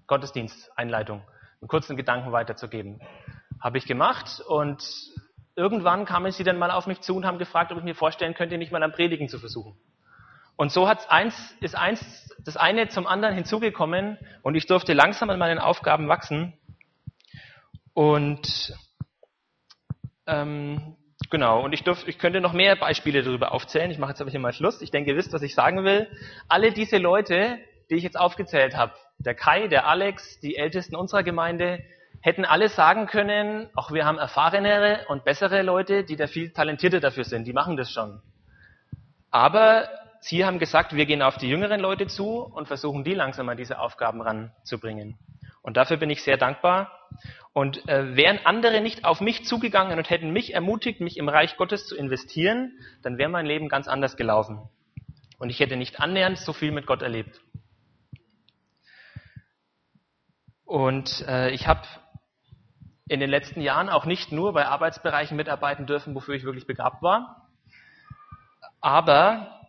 Gottesdiensteinleitung, 0.06 1.23
einen 1.62 1.67
kurzen 1.67 1.97
Gedanken 1.97 2.32
weiterzugeben. 2.32 3.01
Habe 3.60 3.79
ich 3.79 3.88
gemacht 3.88 4.43
und 4.47 4.84
irgendwann 5.56 6.06
kamen 6.06 6.32
sie 6.32 6.43
dann 6.43 6.60
mal 6.60 6.69
auf 6.69 6.86
mich 6.86 7.01
zu 7.01 7.15
und 7.15 7.25
haben 7.25 7.39
gefragt, 7.39 7.71
ob 7.71 7.79
ich 7.79 7.84
mir 7.84 7.95
vorstellen 7.95 8.36
könnte, 8.36 8.60
nicht 8.60 8.71
mal 8.71 8.84
am 8.84 8.91
Predigen 8.91 9.29
zu 9.29 9.39
versuchen. 9.39 9.75
Und 10.58 10.71
so 10.71 10.88
hat's 10.88 11.10
eins, 11.10 11.56
ist 11.60 11.75
eins, 11.75 12.29
das 12.45 12.56
eine 12.56 12.88
zum 12.88 13.08
anderen 13.08 13.34
hinzugekommen 13.34 14.19
und 14.43 14.53
ich 14.53 14.67
durfte 14.67 14.93
langsam 14.93 15.32
an 15.32 15.39
meinen 15.39 15.58
Aufgaben 15.58 16.08
wachsen 16.08 16.53
und 17.93 18.73
ähm, 20.25 20.95
genau, 21.29 21.63
und 21.63 21.73
ich, 21.73 21.84
dürf, 21.84 22.08
ich 22.08 22.17
könnte 22.17 22.41
noch 22.41 22.53
mehr 22.53 22.75
Beispiele 22.75 23.23
darüber 23.23 23.51
aufzählen. 23.51 23.91
Ich 23.91 23.97
mache 23.97 24.12
jetzt 24.12 24.21
aber 24.21 24.32
hier 24.32 24.39
mal 24.39 24.53
Schluss. 24.53 24.82
Ich 24.82 24.91
denke, 24.91 25.12
ihr 25.12 25.17
wisst, 25.17 25.34
was 25.34 25.41
ich 25.41 25.56
sagen 25.56 25.84
will. 25.84 26.08
Alle 26.47 26.71
diese 26.71 26.97
Leute, 26.97 27.60
die 27.89 27.95
ich 27.95 28.03
jetzt 28.03 28.19
aufgezählt 28.19 28.75
habe, 28.75 28.93
der 29.19 29.36
Kai, 29.36 29.67
der 29.67 29.88
Alex, 29.88 30.39
die 30.39 30.56
Ältesten 30.56 30.95
unserer 30.95 31.23
Gemeinde, 31.23 31.84
hätten 32.21 32.45
alle 32.45 32.69
sagen 32.69 33.06
können, 33.06 33.69
auch 33.75 33.91
wir 33.91 34.06
haben 34.06 34.17
erfahrenere 34.17 35.06
und 35.10 35.25
bessere 35.25 35.62
Leute, 35.62 36.06
die 36.06 36.15
da 36.15 36.27
viel 36.27 36.51
talentierter 36.51 37.01
dafür 37.01 37.25
sind, 37.25 37.45
die 37.45 37.53
machen 37.53 37.75
das 37.75 37.91
schon. 37.91 38.21
Aber 39.29 39.89
sie 40.21 40.45
haben 40.45 40.58
gesagt, 40.58 40.95
wir 40.95 41.06
gehen 41.06 41.21
auf 41.21 41.38
die 41.38 41.49
jüngeren 41.49 41.82
Leute 41.82 42.08
zu 42.08 42.43
und 42.43 42.67
versuchen 42.67 43.03
die 43.03 43.13
langsam 43.13 43.49
an 43.49 43.58
diese 43.58 43.79
Aufgaben 43.79 44.21
ranzubringen. 44.21 45.17
Und 45.62 45.75
dafür 45.75 45.97
bin 45.97 46.10
ich 46.10 46.23
sehr 46.23 46.38
dankbar. 46.38 46.91
Und 47.54 47.88
äh, 47.88 48.16
wären 48.16 48.39
andere 48.46 48.82
nicht 48.82 49.06
auf 49.06 49.22
mich 49.22 49.46
zugegangen 49.46 49.98
und 50.00 50.10
hätten 50.10 50.32
mich 50.32 50.56
ermutigt, 50.56 51.02
mich 51.02 51.18
im 51.18 51.30
Reich 51.30 51.56
Gottes 51.56 51.86
zu 51.86 51.96
investieren, 51.96 52.80
dann 53.04 53.20
wäre 53.20 53.30
mein 53.30 53.46
Leben 53.46 53.70
ganz 53.70 53.88
anders 53.88 54.18
gelaufen. 54.18 54.68
Und 55.38 55.52
ich 55.52 55.60
hätte 55.60 55.76
nicht 55.76 56.00
annähernd 56.00 56.39
so 56.39 56.52
viel 56.52 56.72
mit 56.72 56.88
Gott 56.88 57.04
erlebt. 57.04 57.39
Und 60.66 61.24
äh, 61.28 61.52
ich 61.52 61.68
habe 61.68 61.82
in 63.08 63.20
den 63.20 63.30
letzten 63.30 63.62
Jahren 63.62 63.89
auch 63.89 64.06
nicht 64.06 64.32
nur 64.32 64.54
bei 64.54 64.66
Arbeitsbereichen 64.66 65.38
mitarbeiten 65.38 65.86
dürfen, 65.86 66.16
wofür 66.16 66.34
ich 66.34 66.46
wirklich 66.46 66.66
begabt 66.66 67.04
war. 67.04 67.50
Aber 68.82 69.62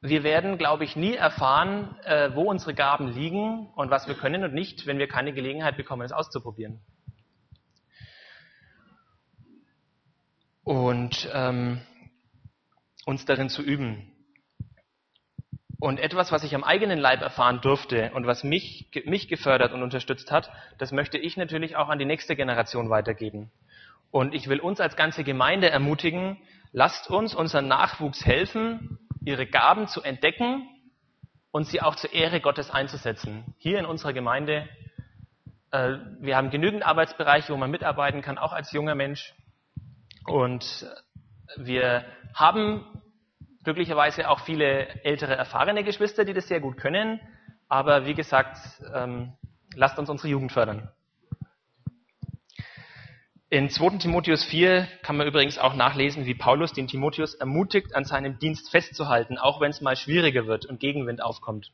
wir 0.00 0.22
werden, 0.22 0.56
glaube 0.56 0.84
ich, 0.84 0.96
nie 0.96 1.14
erfahren, 1.14 1.96
äh, 2.04 2.34
wo 2.34 2.42
unsere 2.50 2.72
Gaben 2.72 3.08
liegen 3.08 3.68
und 3.74 3.90
was 3.90 4.08
wir 4.08 4.14
können 4.14 4.44
und 4.44 4.54
nicht, 4.54 4.86
wenn 4.86 4.98
wir 4.98 5.08
keine 5.08 5.32
Gelegenheit 5.32 5.76
bekommen, 5.76 6.02
es 6.02 6.12
auszuprobieren. 6.12 6.80
Und 10.64 11.28
ähm, 11.32 11.80
uns 13.06 13.24
darin 13.24 13.48
zu 13.48 13.62
üben. 13.62 14.10
Und 15.78 16.00
etwas, 16.00 16.32
was 16.32 16.44
ich 16.44 16.54
am 16.54 16.64
eigenen 16.64 16.98
Leib 16.98 17.20
erfahren 17.20 17.60
durfte 17.60 18.10
und 18.14 18.26
was 18.26 18.42
mich, 18.42 18.90
mich 19.04 19.28
gefördert 19.28 19.72
und 19.72 19.82
unterstützt 19.82 20.30
hat, 20.30 20.50
das 20.78 20.92
möchte 20.92 21.18
ich 21.18 21.36
natürlich 21.36 21.76
auch 21.76 21.90
an 21.90 21.98
die 21.98 22.06
nächste 22.06 22.36
Generation 22.36 22.88
weitergeben. 22.88 23.50
Und 24.10 24.34
ich 24.34 24.48
will 24.48 24.60
uns 24.60 24.80
als 24.80 24.96
ganze 24.96 25.24
Gemeinde 25.24 25.68
ermutigen, 25.68 26.38
lasst 26.72 27.10
uns 27.10 27.34
unseren 27.34 27.68
Nachwuchs 27.68 28.24
helfen, 28.24 28.98
ihre 29.24 29.46
Gaben 29.46 29.86
zu 29.86 30.02
entdecken 30.02 30.68
und 31.50 31.66
sie 31.66 31.82
auch 31.82 31.96
zur 31.96 32.12
Ehre 32.12 32.40
Gottes 32.40 32.70
einzusetzen. 32.70 33.54
Hier 33.58 33.78
in 33.78 33.86
unserer 33.86 34.12
Gemeinde, 34.12 34.68
äh, 35.70 35.98
wir 36.20 36.36
haben 36.36 36.50
genügend 36.50 36.84
Arbeitsbereiche, 36.84 37.52
wo 37.52 37.56
man 37.56 37.70
mitarbeiten 37.70 38.22
kann, 38.22 38.38
auch 38.38 38.52
als 38.52 38.72
junger 38.72 38.94
Mensch. 38.94 39.34
Und 40.26 40.86
wir 41.56 42.04
haben 42.34 42.84
glücklicherweise 43.64 44.28
auch 44.28 44.40
viele 44.40 44.88
ältere, 45.04 45.34
erfahrene 45.34 45.84
Geschwister, 45.84 46.24
die 46.24 46.34
das 46.34 46.48
sehr 46.48 46.60
gut 46.60 46.76
können. 46.76 47.20
Aber 47.68 48.06
wie 48.06 48.14
gesagt, 48.14 48.58
ähm, 48.94 49.32
lasst 49.74 49.98
uns 49.98 50.10
unsere 50.10 50.28
Jugend 50.28 50.52
fördern. 50.52 50.90
In 53.50 53.70
2. 53.70 53.98
Timotheus 53.98 54.44
4 54.44 54.88
kann 55.02 55.16
man 55.16 55.26
übrigens 55.26 55.58
auch 55.58 55.74
nachlesen, 55.74 56.26
wie 56.26 56.34
Paulus 56.34 56.72
den 56.72 56.88
Timotheus 56.88 57.34
ermutigt, 57.34 57.94
an 57.94 58.04
seinem 58.04 58.38
Dienst 58.38 58.70
festzuhalten, 58.70 59.38
auch 59.38 59.60
wenn 59.60 59.70
es 59.70 59.80
mal 59.80 59.96
schwieriger 59.96 60.46
wird 60.46 60.66
und 60.66 60.80
Gegenwind 60.80 61.22
aufkommt. 61.22 61.70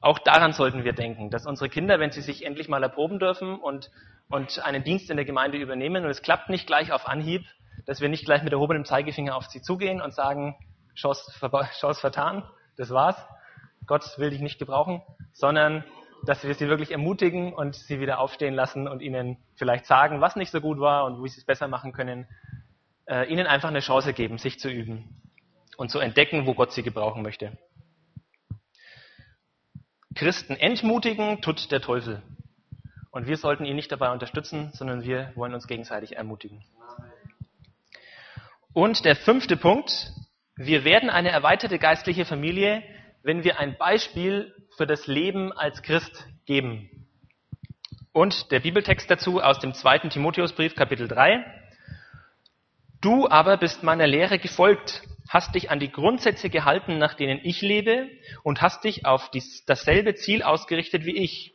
Auch 0.00 0.18
daran 0.18 0.52
sollten 0.52 0.84
wir 0.84 0.92
denken, 0.92 1.30
dass 1.30 1.46
unsere 1.46 1.68
Kinder, 1.68 2.00
wenn 2.00 2.10
sie 2.10 2.22
sich 2.22 2.44
endlich 2.44 2.68
mal 2.68 2.82
erproben 2.82 3.18
dürfen 3.18 3.58
und, 3.58 3.90
und 4.28 4.58
einen 4.64 4.84
Dienst 4.84 5.10
in 5.10 5.16
der 5.16 5.24
Gemeinde 5.24 5.58
übernehmen 5.58 6.04
und 6.04 6.10
es 6.10 6.22
klappt 6.22 6.50
nicht 6.50 6.66
gleich 6.66 6.92
auf 6.92 7.08
Anhieb, 7.08 7.44
dass 7.86 8.00
wir 8.00 8.08
nicht 8.08 8.24
gleich 8.24 8.42
mit 8.42 8.52
erhobenem 8.52 8.84
Zeigefinger 8.84 9.36
auf 9.36 9.46
sie 9.46 9.62
zugehen 9.62 10.00
und 10.00 10.14
sagen, 10.14 10.56
Chance, 10.94 11.32
Chance 11.78 12.00
vertan, 12.00 12.44
das 12.76 12.90
war's, 12.90 13.16
Gott 13.86 14.18
will 14.18 14.30
dich 14.30 14.40
nicht 14.40 14.58
gebrauchen, 14.58 15.02
sondern 15.32 15.84
dass 16.24 16.44
wir 16.44 16.54
sie 16.54 16.68
wirklich 16.68 16.92
ermutigen 16.92 17.52
und 17.52 17.74
sie 17.74 18.00
wieder 18.00 18.18
aufstehen 18.18 18.54
lassen 18.54 18.88
und 18.88 19.00
ihnen 19.00 19.38
vielleicht 19.56 19.86
sagen, 19.86 20.20
was 20.20 20.36
nicht 20.36 20.50
so 20.50 20.60
gut 20.60 20.78
war 20.78 21.04
und 21.04 21.22
wie 21.24 21.28
sie 21.28 21.40
es 21.40 21.46
besser 21.46 21.68
machen 21.68 21.92
können, 21.92 22.26
äh, 23.06 23.26
ihnen 23.30 23.46
einfach 23.46 23.68
eine 23.68 23.80
Chance 23.80 24.12
geben, 24.12 24.38
sich 24.38 24.58
zu 24.58 24.68
üben 24.68 25.22
und 25.76 25.90
zu 25.90 25.98
entdecken, 25.98 26.46
wo 26.46 26.54
Gott 26.54 26.72
sie 26.72 26.82
gebrauchen 26.82 27.22
möchte. 27.22 27.56
Christen 30.14 30.56
entmutigen 30.56 31.40
tut 31.40 31.70
der 31.70 31.80
Teufel. 31.80 32.22
Und 33.10 33.26
wir 33.26 33.36
sollten 33.36 33.64
ihn 33.64 33.76
nicht 33.76 33.90
dabei 33.90 34.12
unterstützen, 34.12 34.70
sondern 34.72 35.02
wir 35.02 35.32
wollen 35.34 35.54
uns 35.54 35.66
gegenseitig 35.66 36.16
ermutigen. 36.16 36.64
Und 38.72 39.04
der 39.04 39.16
fünfte 39.16 39.56
Punkt, 39.56 40.12
wir 40.54 40.84
werden 40.84 41.10
eine 41.10 41.30
erweiterte 41.30 41.80
geistliche 41.80 42.24
Familie, 42.24 42.84
wenn 43.24 43.42
wir 43.42 43.58
ein 43.58 43.76
Beispiel 43.76 44.54
für 44.76 44.86
das 44.86 45.08
Leben 45.08 45.52
als 45.52 45.82
Christ 45.82 46.24
geben. 46.46 46.88
Und 48.12 48.52
der 48.52 48.60
Bibeltext 48.60 49.10
dazu 49.10 49.40
aus 49.40 49.58
dem 49.58 49.74
zweiten 49.74 50.10
Timotheusbrief, 50.10 50.76
Kapitel 50.76 51.08
3. 51.08 51.44
Du 53.00 53.28
aber 53.28 53.56
bist 53.56 53.82
meiner 53.82 54.06
Lehre 54.06 54.38
gefolgt, 54.38 55.02
hast 55.28 55.56
dich 55.56 55.70
an 55.70 55.80
die 55.80 55.90
Grundsätze 55.90 56.48
gehalten, 56.48 56.96
nach 56.96 57.14
denen 57.14 57.40
ich 57.42 57.62
lebe, 57.62 58.08
und 58.44 58.62
hast 58.62 58.84
dich 58.84 59.04
auf 59.04 59.32
dasselbe 59.66 60.14
Ziel 60.14 60.44
ausgerichtet 60.44 61.04
wie 61.04 61.16
ich. 61.16 61.54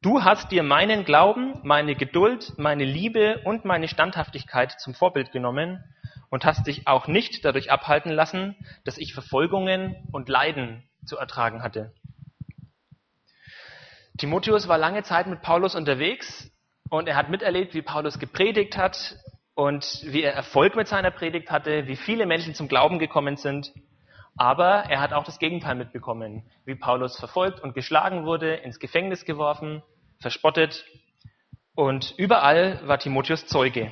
Du 0.00 0.24
hast 0.24 0.50
dir 0.50 0.62
meinen 0.62 1.04
Glauben, 1.04 1.60
meine 1.62 1.94
Geduld, 1.94 2.54
meine 2.56 2.84
Liebe 2.84 3.42
und 3.44 3.66
meine 3.66 3.88
Standhaftigkeit 3.88 4.72
zum 4.80 4.94
Vorbild 4.94 5.30
genommen 5.30 5.84
und 6.32 6.46
hast 6.46 6.66
dich 6.66 6.88
auch 6.88 7.08
nicht 7.08 7.44
dadurch 7.44 7.70
abhalten 7.70 8.10
lassen, 8.10 8.56
dass 8.84 8.96
ich 8.96 9.12
Verfolgungen 9.12 9.94
und 10.12 10.30
Leiden 10.30 10.82
zu 11.04 11.18
ertragen 11.18 11.62
hatte. 11.62 11.92
Timotheus 14.16 14.66
war 14.66 14.78
lange 14.78 15.02
Zeit 15.02 15.26
mit 15.26 15.42
Paulus 15.42 15.74
unterwegs 15.74 16.50
und 16.88 17.06
er 17.06 17.16
hat 17.16 17.28
miterlebt, 17.28 17.74
wie 17.74 17.82
Paulus 17.82 18.18
gepredigt 18.18 18.78
hat 18.78 19.16
und 19.54 19.84
wie 20.06 20.22
er 20.22 20.32
Erfolg 20.32 20.74
mit 20.74 20.88
seiner 20.88 21.10
Predigt 21.10 21.50
hatte, 21.50 21.86
wie 21.86 21.96
viele 21.96 22.24
Menschen 22.24 22.54
zum 22.54 22.66
Glauben 22.66 22.98
gekommen 22.98 23.36
sind. 23.36 23.70
Aber 24.34 24.84
er 24.88 25.02
hat 25.02 25.12
auch 25.12 25.24
das 25.24 25.38
Gegenteil 25.38 25.74
mitbekommen, 25.74 26.50
wie 26.64 26.74
Paulus 26.74 27.18
verfolgt 27.18 27.60
und 27.60 27.74
geschlagen 27.74 28.24
wurde, 28.24 28.54
ins 28.54 28.80
Gefängnis 28.80 29.26
geworfen, 29.26 29.82
verspottet 30.18 30.86
und 31.74 32.14
überall 32.18 32.86
war 32.86 32.98
Timotheus 32.98 33.46
Zeuge. 33.46 33.90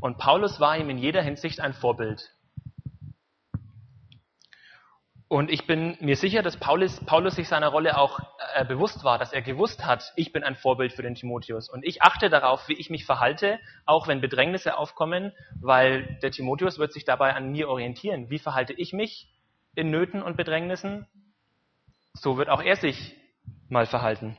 Und 0.00 0.18
Paulus 0.18 0.60
war 0.60 0.76
ihm 0.78 0.90
in 0.90 0.98
jeder 0.98 1.22
Hinsicht 1.22 1.60
ein 1.60 1.74
Vorbild. 1.74 2.30
Und 5.28 5.50
ich 5.50 5.66
bin 5.66 5.98
mir 6.00 6.16
sicher, 6.16 6.42
dass 6.42 6.56
Paulus, 6.56 7.04
Paulus 7.04 7.34
sich 7.34 7.48
seiner 7.48 7.68
Rolle 7.68 7.98
auch 7.98 8.18
äh, 8.54 8.64
bewusst 8.64 9.04
war, 9.04 9.18
dass 9.18 9.34
er 9.34 9.42
gewusst 9.42 9.84
hat, 9.84 10.10
ich 10.16 10.32
bin 10.32 10.42
ein 10.42 10.56
Vorbild 10.56 10.94
für 10.94 11.02
den 11.02 11.14
Timotheus. 11.14 11.68
Und 11.68 11.84
ich 11.84 12.00
achte 12.00 12.30
darauf, 12.30 12.66
wie 12.68 12.78
ich 12.78 12.88
mich 12.88 13.04
verhalte, 13.04 13.58
auch 13.84 14.08
wenn 14.08 14.22
Bedrängnisse 14.22 14.78
aufkommen, 14.78 15.32
weil 15.60 16.18
der 16.22 16.30
Timotheus 16.30 16.78
wird 16.78 16.94
sich 16.94 17.04
dabei 17.04 17.34
an 17.34 17.52
mir 17.52 17.68
orientieren. 17.68 18.30
Wie 18.30 18.38
verhalte 18.38 18.72
ich 18.72 18.94
mich 18.94 19.28
in 19.74 19.90
Nöten 19.90 20.22
und 20.22 20.38
Bedrängnissen? 20.38 21.06
So 22.14 22.38
wird 22.38 22.48
auch 22.48 22.62
er 22.62 22.76
sich 22.76 23.14
mal 23.68 23.84
verhalten. 23.84 24.38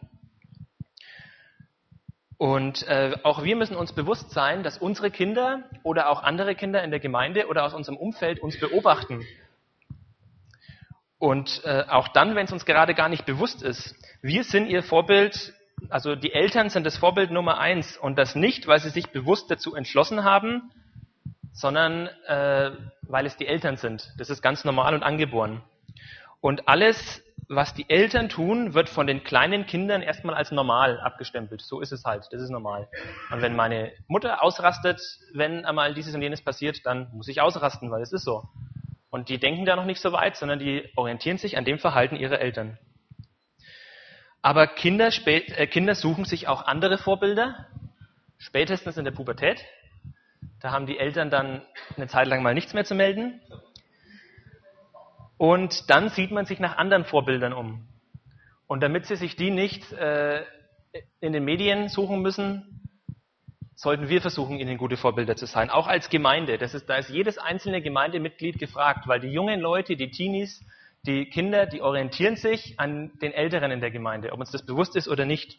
Und 2.39 2.87
äh, 2.87 3.17
auch 3.23 3.43
wir 3.43 3.57
müssen 3.57 3.75
uns 3.75 3.91
bewusst 3.91 4.31
sein, 4.31 4.63
dass 4.63 4.77
unsere 4.77 5.11
Kinder 5.11 5.65
oder 5.83 6.07
auch 6.07 6.23
andere 6.23 6.55
Kinder 6.55 6.81
in 6.81 6.89
der 6.89 7.01
Gemeinde 7.01 7.47
oder 7.47 7.65
aus 7.65 7.73
unserem 7.73 7.97
Umfeld 7.97 8.39
uns 8.39 8.57
beobachten. 8.57 9.25
Und 11.17 11.61
äh, 11.65 11.83
auch 11.89 12.07
dann, 12.07 12.35
wenn 12.35 12.45
es 12.45 12.53
uns 12.53 12.65
gerade 12.65 12.95
gar 12.95 13.09
nicht 13.09 13.25
bewusst 13.25 13.61
ist. 13.61 13.93
Wir 14.21 14.45
sind 14.45 14.67
ihr 14.67 14.83
Vorbild, 14.83 15.53
also 15.89 16.15
die 16.15 16.31
Eltern 16.31 16.69
sind 16.69 16.85
das 16.85 16.97
Vorbild 16.97 17.29
Nummer 17.29 17.57
eins. 17.57 17.97
Und 17.97 18.17
das 18.17 18.35
nicht, 18.35 18.67
weil 18.67 18.79
sie 18.79 18.89
sich 18.89 19.07
bewusst 19.09 19.51
dazu 19.51 19.75
entschlossen 19.75 20.23
haben, 20.23 20.71
sondern 21.51 22.07
äh, 22.25 22.71
weil 23.01 23.25
es 23.25 23.35
die 23.35 23.47
Eltern 23.47 23.75
sind. 23.75 24.13
Das 24.17 24.29
ist 24.29 24.41
ganz 24.41 24.63
normal 24.63 24.93
und 24.95 25.03
angeboren. 25.03 25.61
Und 26.39 26.69
alles, 26.69 27.21
was 27.49 27.73
die 27.73 27.89
Eltern 27.89 28.29
tun, 28.29 28.75
wird 28.75 28.89
von 28.89 29.07
den 29.07 29.23
kleinen 29.23 29.65
Kindern 29.65 30.03
erstmal 30.03 30.35
als 30.35 30.51
normal 30.51 30.99
abgestempelt. 30.99 31.61
So 31.61 31.81
ist 31.81 31.91
es 31.91 32.05
halt, 32.05 32.27
das 32.31 32.41
ist 32.43 32.51
normal. 32.51 32.87
Und 33.31 33.41
wenn 33.41 33.55
meine 33.55 33.91
Mutter 34.07 34.43
ausrastet, 34.43 35.01
wenn 35.33 35.65
einmal 35.65 35.95
dieses 35.95 36.13
und 36.13 36.21
jenes 36.21 36.43
passiert, 36.43 36.85
dann 36.85 37.09
muss 37.11 37.27
ich 37.27 37.41
ausrasten, 37.41 37.89
weil 37.89 38.03
es 38.03 38.13
ist 38.13 38.23
so. 38.23 38.43
Und 39.09 39.29
die 39.29 39.39
denken 39.39 39.65
da 39.65 39.75
noch 39.75 39.85
nicht 39.85 39.99
so 39.99 40.11
weit, 40.11 40.37
sondern 40.37 40.59
die 40.59 40.87
orientieren 40.95 41.39
sich 41.39 41.57
an 41.57 41.65
dem 41.65 41.79
Verhalten 41.79 42.15
ihrer 42.15 42.39
Eltern. 42.39 42.77
Aber 44.43 44.67
Kinder, 44.67 45.09
äh, 45.25 45.65
Kinder 45.65 45.95
suchen 45.95 46.25
sich 46.25 46.47
auch 46.47 46.67
andere 46.67 46.99
Vorbilder, 46.99 47.67
spätestens 48.37 48.97
in 48.97 49.05
der 49.05 49.11
Pubertät. 49.11 49.65
Da 50.61 50.71
haben 50.71 50.85
die 50.85 50.99
Eltern 50.99 51.31
dann 51.31 51.63
eine 51.97 52.07
Zeit 52.07 52.27
lang 52.27 52.43
mal 52.43 52.53
nichts 52.53 52.73
mehr 52.75 52.85
zu 52.85 52.93
melden. 52.93 53.41
Und 55.39 55.89
dann 55.89 56.09
sieht 56.09 56.31
man 56.31 56.45
sich 56.45 56.59
nach 56.59 56.75
anderen 56.77 57.05
Vorbildern 57.05 57.53
um. 57.53 57.87
Und 58.67 58.83
damit 58.83 59.05
sie 59.05 59.15
sich 59.15 59.37
die 59.37 59.51
nicht 59.51 59.89
äh, 59.93 60.43
in 61.21 61.31
den 61.31 61.45
Medien 61.45 61.87
suchen 61.87 62.21
müssen, 62.21 62.81
sollten 63.73 64.09
wir 64.09 64.19
versuchen, 64.19 64.59
ihnen 64.59 64.77
gute 64.77 64.97
Vorbilder 64.97 65.37
zu 65.37 65.45
sein. 65.45 65.69
Auch 65.69 65.87
als 65.87 66.09
Gemeinde. 66.09 66.57
Das 66.57 66.73
ist, 66.73 66.89
da 66.89 66.97
ist 66.97 67.09
jedes 67.09 67.37
einzelne 67.37 67.81
Gemeindemitglied 67.81 68.59
gefragt, 68.59 69.07
weil 69.07 69.21
die 69.21 69.29
jungen 69.29 69.61
Leute, 69.61 69.95
die 69.95 70.11
Teenies, 70.11 70.61
die 71.03 71.29
Kinder, 71.29 71.65
die 71.65 71.81
orientieren 71.81 72.35
sich 72.35 72.77
an 72.77 73.17
den 73.21 73.31
Älteren 73.31 73.71
in 73.71 73.79
der 73.79 73.91
Gemeinde, 73.91 74.33
ob 74.33 74.41
uns 74.41 74.51
das 74.51 74.65
bewusst 74.65 74.97
ist 74.97 75.07
oder 75.07 75.23
nicht. 75.23 75.57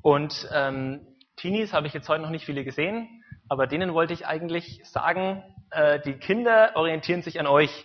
Und 0.00 0.48
ähm, 0.54 1.00
Teenies 1.34 1.72
habe 1.72 1.88
ich 1.88 1.92
jetzt 1.92 2.08
heute 2.08 2.22
noch 2.22 2.30
nicht 2.30 2.44
viele 2.44 2.62
gesehen, 2.62 3.24
aber 3.48 3.66
denen 3.66 3.94
wollte 3.94 4.12
ich 4.12 4.28
eigentlich 4.28 4.80
sagen, 4.84 5.42
äh, 5.72 5.98
die 5.98 6.12
Kinder 6.12 6.70
orientieren 6.76 7.22
sich 7.22 7.40
an 7.40 7.48
euch. 7.48 7.84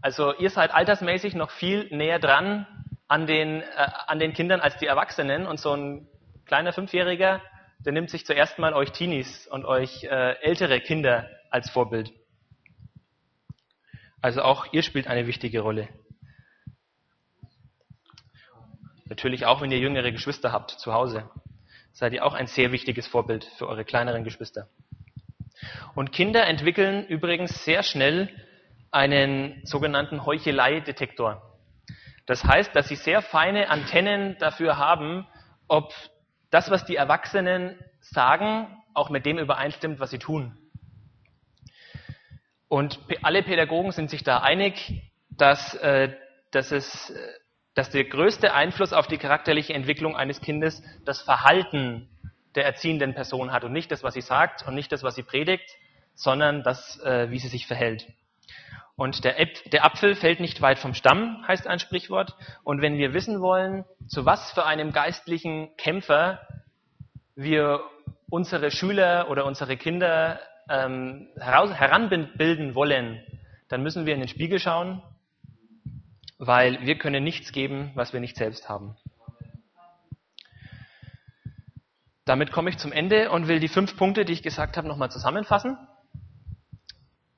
Also 0.00 0.34
ihr 0.36 0.50
seid 0.50 0.72
altersmäßig 0.72 1.34
noch 1.34 1.50
viel 1.50 1.88
näher 1.90 2.18
dran 2.18 2.66
an 3.08 3.26
den, 3.26 3.62
äh, 3.62 3.64
an 4.06 4.18
den 4.18 4.32
Kindern 4.32 4.60
als 4.60 4.76
die 4.78 4.86
Erwachsenen 4.86 5.46
und 5.46 5.58
so 5.58 5.74
ein 5.74 6.08
kleiner 6.46 6.72
Fünfjähriger, 6.72 7.42
der 7.80 7.92
nimmt 7.92 8.10
sich 8.10 8.24
zuerst 8.24 8.58
mal 8.58 8.74
euch 8.74 8.92
Teenies 8.92 9.46
und 9.48 9.64
euch 9.64 10.04
äh, 10.04 10.40
ältere 10.40 10.80
Kinder 10.80 11.28
als 11.50 11.70
Vorbild. 11.70 12.12
Also 14.20 14.42
auch 14.42 14.72
ihr 14.72 14.82
spielt 14.82 15.06
eine 15.06 15.26
wichtige 15.26 15.60
Rolle. 15.60 15.88
Natürlich 19.06 19.46
auch, 19.46 19.60
wenn 19.62 19.70
ihr 19.70 19.78
jüngere 19.78 20.12
Geschwister 20.12 20.52
habt 20.52 20.72
zu 20.72 20.92
Hause, 20.92 21.30
seid 21.92 22.12
ihr 22.12 22.24
auch 22.24 22.34
ein 22.34 22.46
sehr 22.46 22.72
wichtiges 22.72 23.06
Vorbild 23.06 23.44
für 23.56 23.66
eure 23.66 23.84
kleineren 23.84 24.22
Geschwister. 24.22 24.68
Und 25.94 26.12
Kinder 26.12 26.46
entwickeln 26.46 27.06
übrigens 27.06 27.64
sehr 27.64 27.82
schnell 27.82 28.28
einen 28.90 29.60
sogenannten 29.64 30.24
Heuchelei-Detektor. 30.24 31.42
Das 32.26 32.44
heißt, 32.44 32.74
dass 32.76 32.88
sie 32.88 32.96
sehr 32.96 33.22
feine 33.22 33.70
Antennen 33.70 34.36
dafür 34.38 34.76
haben, 34.76 35.26
ob 35.66 35.92
das, 36.50 36.70
was 36.70 36.84
die 36.84 36.96
Erwachsenen 36.96 37.78
sagen, 38.00 38.66
auch 38.94 39.10
mit 39.10 39.26
dem 39.26 39.38
übereinstimmt, 39.38 40.00
was 40.00 40.10
sie 40.10 40.18
tun. 40.18 40.56
Und 42.68 42.98
alle 43.22 43.42
Pädagogen 43.42 43.92
sind 43.92 44.10
sich 44.10 44.24
da 44.24 44.40
einig, 44.40 45.02
dass, 45.30 45.74
äh, 45.76 46.14
dass, 46.50 46.72
es, 46.72 47.10
äh, 47.10 47.16
dass 47.74 47.90
der 47.90 48.04
größte 48.04 48.52
Einfluss 48.52 48.92
auf 48.92 49.06
die 49.06 49.18
charakterliche 49.18 49.72
Entwicklung 49.72 50.16
eines 50.16 50.40
Kindes 50.40 50.82
das 51.04 51.22
Verhalten 51.22 52.08
der 52.54 52.64
erziehenden 52.64 53.14
Person 53.14 53.52
hat 53.52 53.64
und 53.64 53.72
nicht 53.72 53.90
das, 53.90 54.02
was 54.02 54.14
sie 54.14 54.20
sagt 54.20 54.66
und 54.66 54.74
nicht 54.74 54.92
das, 54.92 55.02
was 55.02 55.14
sie 55.14 55.22
predigt, 55.22 55.70
sondern 56.14 56.62
das, 56.62 57.00
äh, 57.04 57.30
wie 57.30 57.38
sie 57.38 57.48
sich 57.48 57.66
verhält. 57.66 58.06
Und 58.98 59.22
der, 59.22 59.36
der 59.70 59.84
Apfel 59.84 60.16
fällt 60.16 60.40
nicht 60.40 60.60
weit 60.60 60.80
vom 60.80 60.92
Stamm, 60.92 61.46
heißt 61.46 61.68
ein 61.68 61.78
Sprichwort. 61.78 62.34
Und 62.64 62.82
wenn 62.82 62.98
wir 62.98 63.14
wissen 63.14 63.40
wollen, 63.40 63.84
zu 64.08 64.26
was 64.26 64.50
für 64.50 64.66
einem 64.66 64.90
geistlichen 64.90 65.68
Kämpfer 65.76 66.40
wir 67.36 67.80
unsere 68.28 68.72
Schüler 68.72 69.30
oder 69.30 69.46
unsere 69.46 69.76
Kinder 69.76 70.40
ähm, 70.68 71.28
heraus, 71.38 71.72
heranbilden 71.72 72.74
wollen, 72.74 73.22
dann 73.68 73.84
müssen 73.84 74.04
wir 74.04 74.14
in 74.14 74.20
den 74.20 74.28
Spiegel 74.28 74.58
schauen, 74.58 75.00
weil 76.38 76.84
wir 76.84 76.98
können 76.98 77.22
nichts 77.22 77.52
geben, 77.52 77.92
was 77.94 78.12
wir 78.12 78.18
nicht 78.18 78.36
selbst 78.36 78.68
haben. 78.68 78.96
Damit 82.24 82.50
komme 82.50 82.70
ich 82.70 82.78
zum 82.78 82.90
Ende 82.90 83.30
und 83.30 83.46
will 83.46 83.60
die 83.60 83.68
fünf 83.68 83.96
Punkte, 83.96 84.24
die 84.24 84.32
ich 84.32 84.42
gesagt 84.42 84.76
habe, 84.76 84.88
nochmal 84.88 85.12
zusammenfassen. 85.12 85.78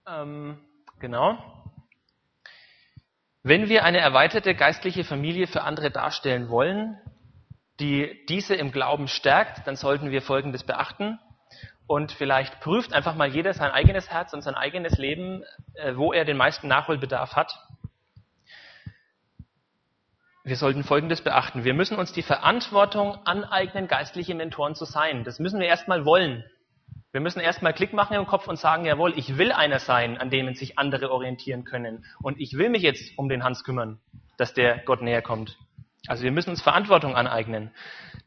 Ähm, 0.08 0.58
Genau. 1.00 1.38
Wenn 3.42 3.70
wir 3.70 3.84
eine 3.84 3.98
erweiterte 3.98 4.54
geistliche 4.54 5.02
Familie 5.02 5.46
für 5.46 5.62
andere 5.62 5.90
darstellen 5.90 6.50
wollen, 6.50 6.98
die 7.80 8.24
diese 8.28 8.54
im 8.54 8.70
Glauben 8.70 9.08
stärkt, 9.08 9.66
dann 9.66 9.76
sollten 9.76 10.10
wir 10.10 10.20
Folgendes 10.20 10.62
beachten. 10.62 11.18
Und 11.86 12.12
vielleicht 12.12 12.60
prüft 12.60 12.92
einfach 12.92 13.14
mal 13.14 13.28
jeder 13.28 13.54
sein 13.54 13.70
eigenes 13.70 14.10
Herz 14.10 14.34
und 14.34 14.42
sein 14.42 14.54
eigenes 14.54 14.98
Leben, 14.98 15.42
äh, 15.74 15.96
wo 15.96 16.12
er 16.12 16.26
den 16.26 16.36
meisten 16.36 16.68
Nachholbedarf 16.68 17.34
hat. 17.34 17.58
Wir 20.44 20.56
sollten 20.56 20.84
Folgendes 20.84 21.22
beachten. 21.22 21.64
Wir 21.64 21.74
müssen 21.74 21.98
uns 21.98 22.12
die 22.12 22.22
Verantwortung 22.22 23.18
aneignen, 23.26 23.88
geistliche 23.88 24.34
Mentoren 24.34 24.74
zu 24.74 24.84
sein. 24.84 25.24
Das 25.24 25.38
müssen 25.38 25.60
wir 25.60 25.66
erstmal 25.66 26.04
wollen. 26.04 26.44
Wir 27.12 27.20
müssen 27.20 27.40
erstmal 27.40 27.72
Klick 27.72 27.92
machen 27.92 28.14
im 28.14 28.26
Kopf 28.26 28.46
und 28.46 28.56
sagen, 28.56 28.84
jawohl, 28.84 29.18
ich 29.18 29.36
will 29.36 29.50
einer 29.50 29.80
sein, 29.80 30.16
an 30.16 30.30
dem 30.30 30.54
sich 30.54 30.78
andere 30.78 31.10
orientieren 31.10 31.64
können. 31.64 32.04
Und 32.22 32.40
ich 32.40 32.56
will 32.56 32.68
mich 32.68 32.82
jetzt 32.82 33.18
um 33.18 33.28
den 33.28 33.42
Hans 33.42 33.64
kümmern, 33.64 33.98
dass 34.36 34.54
der 34.54 34.78
Gott 34.84 35.02
näher 35.02 35.20
kommt. 35.20 35.58
Also 36.06 36.22
wir 36.22 36.30
müssen 36.30 36.50
uns 36.50 36.62
Verantwortung 36.62 37.16
aneignen. 37.16 37.72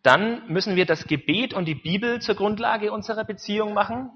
Dann 0.04 0.48
müssen 0.48 0.76
wir 0.76 0.86
das 0.86 1.08
Gebet 1.08 1.54
und 1.54 1.65
die 1.65 1.76
Bibel 1.76 2.19
zur 2.19 2.36
Grundlage 2.36 2.91
unserer 2.91 3.24
Beziehung 3.24 3.74
machen, 3.74 4.12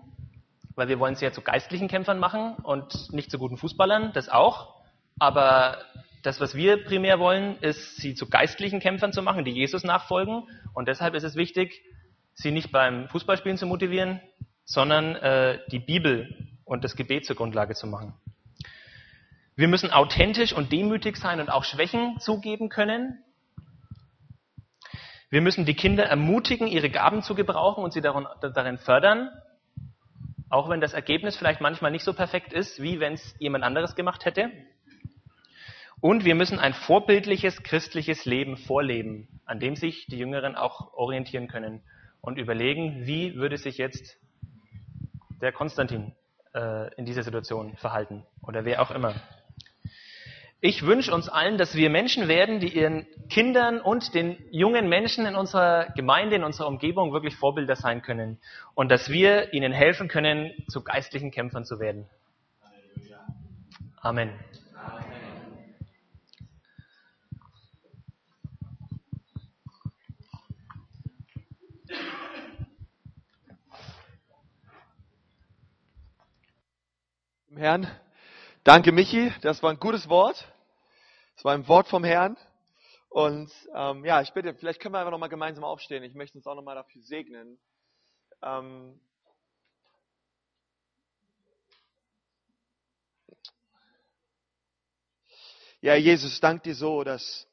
weil 0.76 0.90
wir 0.90 1.00
wollen 1.00 1.16
sie 1.16 1.24
ja 1.24 1.32
zu 1.32 1.42
geistlichen 1.42 1.88
Kämpfern 1.88 2.20
machen 2.20 2.56
und 2.62 3.14
nicht 3.14 3.32
zu 3.32 3.40
guten 3.40 3.58
Fußballern, 3.58 4.12
das 4.14 4.28
auch. 4.28 4.76
Aber 5.18 5.78
das, 6.24 6.42
was 6.42 6.56
wir 6.56 6.84
primär 6.84 7.20
wollen, 7.20 7.58
ist, 7.62 7.96
sie 7.98 8.16
zu 8.16 8.30
geistlichen 8.30 8.82
Kämpfern 8.82 9.14
zu 9.14 9.22
machen, 9.22 9.46
die 9.46 9.52
Jesus 9.52 9.86
nachfolgen. 9.86 10.44
Und 10.74 10.90
deshalb 10.90 11.16
ist 11.16 11.24
es 11.24 11.36
wichtig, 11.38 11.82
sie 12.34 12.52
nicht 12.52 12.72
beim 12.72 13.08
Fußballspielen 13.08 13.58
zu 13.58 13.66
motivieren, 13.66 14.20
sondern 14.68 15.16
äh, 15.16 15.60
die 15.72 15.80
Bibel 15.80 16.30
und 16.66 16.84
das 16.84 16.98
Gebet 16.98 17.26
zur 17.26 17.38
Grundlage 17.38 17.74
zu 17.74 17.88
machen. 17.88 18.14
Wir 19.56 19.70
müssen 19.70 19.92
authentisch 19.92 20.54
und 20.54 20.72
demütig 20.72 21.16
sein 21.16 21.40
und 21.40 21.50
auch 21.50 21.64
Schwächen 21.64 22.20
zugeben 22.20 22.70
können. 22.70 23.24
Wir 25.30 25.42
müssen 25.42 25.66
die 25.66 25.74
Kinder 25.74 26.06
ermutigen, 26.06 26.68
ihre 26.68 26.90
Gaben 26.90 27.24
zu 27.24 27.34
gebrauchen 27.34 27.84
und 27.84 27.94
sie 27.94 28.02
darin 28.02 28.78
fördern, 28.78 29.30
auch 30.50 30.70
wenn 30.70 30.82
das 30.82 30.94
Ergebnis 30.94 31.38
vielleicht 31.38 31.62
manchmal 31.62 31.92
nicht 31.92 32.04
so 32.04 32.14
perfekt 32.14 32.54
ist, 32.54 32.82
wie 32.82 33.00
wenn 33.00 33.14
es 33.14 33.36
jemand 33.40 33.64
anderes 33.64 33.96
gemacht 33.96 34.26
hätte. 34.26 34.52
Und 36.02 36.26
wir 36.26 36.36
müssen 36.36 36.60
ein 36.60 36.74
vorbildliches 36.74 37.64
christliches 37.64 38.26
Leben 38.26 38.58
vorleben, 38.58 39.28
an 39.46 39.60
dem 39.60 39.76
sich 39.76 40.08
die 40.08 40.18
Jüngeren 40.18 40.56
auch 40.56 40.94
orientieren 40.94 41.48
können 41.48 41.82
und 42.22 42.38
überlegen, 42.38 43.08
wie 43.08 43.36
würde 43.36 43.58
sich 43.58 43.78
jetzt 43.78 44.18
der 45.42 45.52
Konstantin 45.52 46.14
äh, 46.54 46.94
in 46.96 47.06
dieser 47.06 47.24
Situation 47.24 47.76
verhalten 47.78 48.26
oder 48.42 48.66
wer 48.66 48.82
auch 48.82 48.92
immer. 48.92 49.16
Ich 50.60 50.84
wünsche 50.84 51.14
uns 51.14 51.30
allen, 51.30 51.60
dass 51.60 51.76
wir 51.76 51.92
Menschen 51.92 52.28
werden, 52.28 52.60
die 52.60 52.70
ihren 52.70 53.06
Kindern 53.30 53.80
und 53.80 54.16
den 54.16 54.38
jungen 54.50 54.90
Menschen 54.90 55.28
in 55.28 55.36
unserer 55.36 55.94
Gemeinde, 55.96 56.36
in 56.36 56.44
unserer 56.44 56.68
Umgebung 56.68 57.14
wirklich 57.14 57.36
Vorbilder 57.36 57.76
sein 57.76 58.02
können 58.02 58.40
und 58.74 58.90
dass 58.90 59.10
wir 59.10 59.54
ihnen 59.54 59.72
helfen 59.72 60.08
können, 60.08 60.52
zu 60.68 60.84
geistlichen 60.84 61.30
Kämpfern 61.30 61.64
zu 61.64 61.80
werden. 61.80 62.10
Amen. 64.02 64.34
Herrn. 77.58 77.88
Danke, 78.64 78.92
Michi. 78.92 79.34
Das 79.42 79.64
war 79.64 79.72
ein 79.72 79.80
gutes 79.80 80.08
Wort. 80.10 80.48
Das 81.36 81.44
war 81.44 81.54
ein 81.54 81.68
Wort 81.68 81.88
vom 81.88 82.04
Herrn. 82.04 82.38
Und 83.10 83.52
ähm, 83.74 84.06
ja, 84.06 84.22
ich 84.22 84.32
bitte, 84.34 84.54
vielleicht 84.54 84.80
können 84.80 84.94
wir 84.94 85.00
einfach 85.00 85.12
nochmal 85.12 85.30
gemeinsam 85.30 85.64
aufstehen. 85.64 86.04
Ich 86.04 86.14
möchte 86.14 86.38
uns 86.38 86.46
auch 86.46 86.54
nochmal 86.54 86.76
dafür 86.76 87.02
segnen. 87.02 87.58
Ähm, 88.44 89.00
ja, 95.82 95.96
Jesus, 95.96 96.40
dank 96.40 96.62
dir 96.62 96.76
so, 96.76 97.04
dass, 97.04 97.48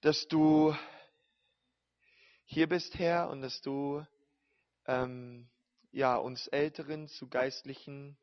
dass 0.00 0.28
du 0.28 0.76
hier 2.44 2.68
bist, 2.68 2.98
Herr, 2.98 3.30
und 3.30 3.42
dass 3.42 3.60
du 3.62 4.06
ähm, 4.86 5.48
ja, 5.90 6.16
uns 6.16 6.46
Älteren 6.48 7.08
zu 7.08 7.28
geistlichen 7.28 8.16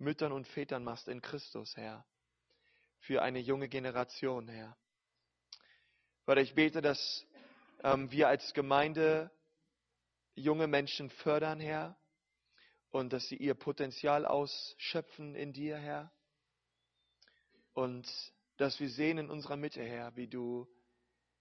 Müttern 0.00 0.32
und 0.32 0.48
Vätern 0.48 0.82
machst 0.82 1.08
in 1.08 1.20
Christus, 1.20 1.76
Herr, 1.76 2.06
für 3.00 3.22
eine 3.22 3.38
junge 3.38 3.68
Generation, 3.68 4.48
Herr. 4.48 4.76
Vater, 6.24 6.40
ich 6.40 6.54
bete, 6.54 6.80
dass 6.80 7.26
ähm, 7.82 8.10
wir 8.10 8.28
als 8.28 8.54
Gemeinde 8.54 9.30
junge 10.34 10.66
Menschen 10.66 11.10
fördern, 11.10 11.60
Herr, 11.60 11.98
und 12.90 13.12
dass 13.12 13.28
sie 13.28 13.36
ihr 13.36 13.54
Potenzial 13.54 14.24
ausschöpfen 14.24 15.34
in 15.34 15.52
dir, 15.52 15.76
Herr. 15.76 16.10
Und 17.74 18.08
dass 18.56 18.80
wir 18.80 18.88
sehen 18.88 19.18
in 19.18 19.30
unserer 19.30 19.56
Mitte, 19.56 19.82
Herr, 19.82 20.16
wie 20.16 20.28
du 20.28 20.66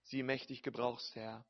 sie 0.03 0.21
mächtig 0.21 0.63
gebrauchst, 0.63 1.15
Herr. 1.15 1.45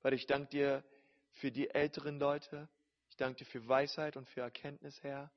Vater, 0.00 0.16
ich 0.16 0.26
danke 0.26 0.48
dir 0.48 0.84
für 1.32 1.50
die 1.50 1.68
älteren 1.70 2.18
Leute. 2.18 2.68
Ich 3.10 3.16
danke 3.16 3.44
dir 3.44 3.50
für 3.50 3.68
Weisheit 3.68 4.16
und 4.16 4.28
für 4.30 4.40
Erkenntnis, 4.40 5.02
Herr. 5.02 5.30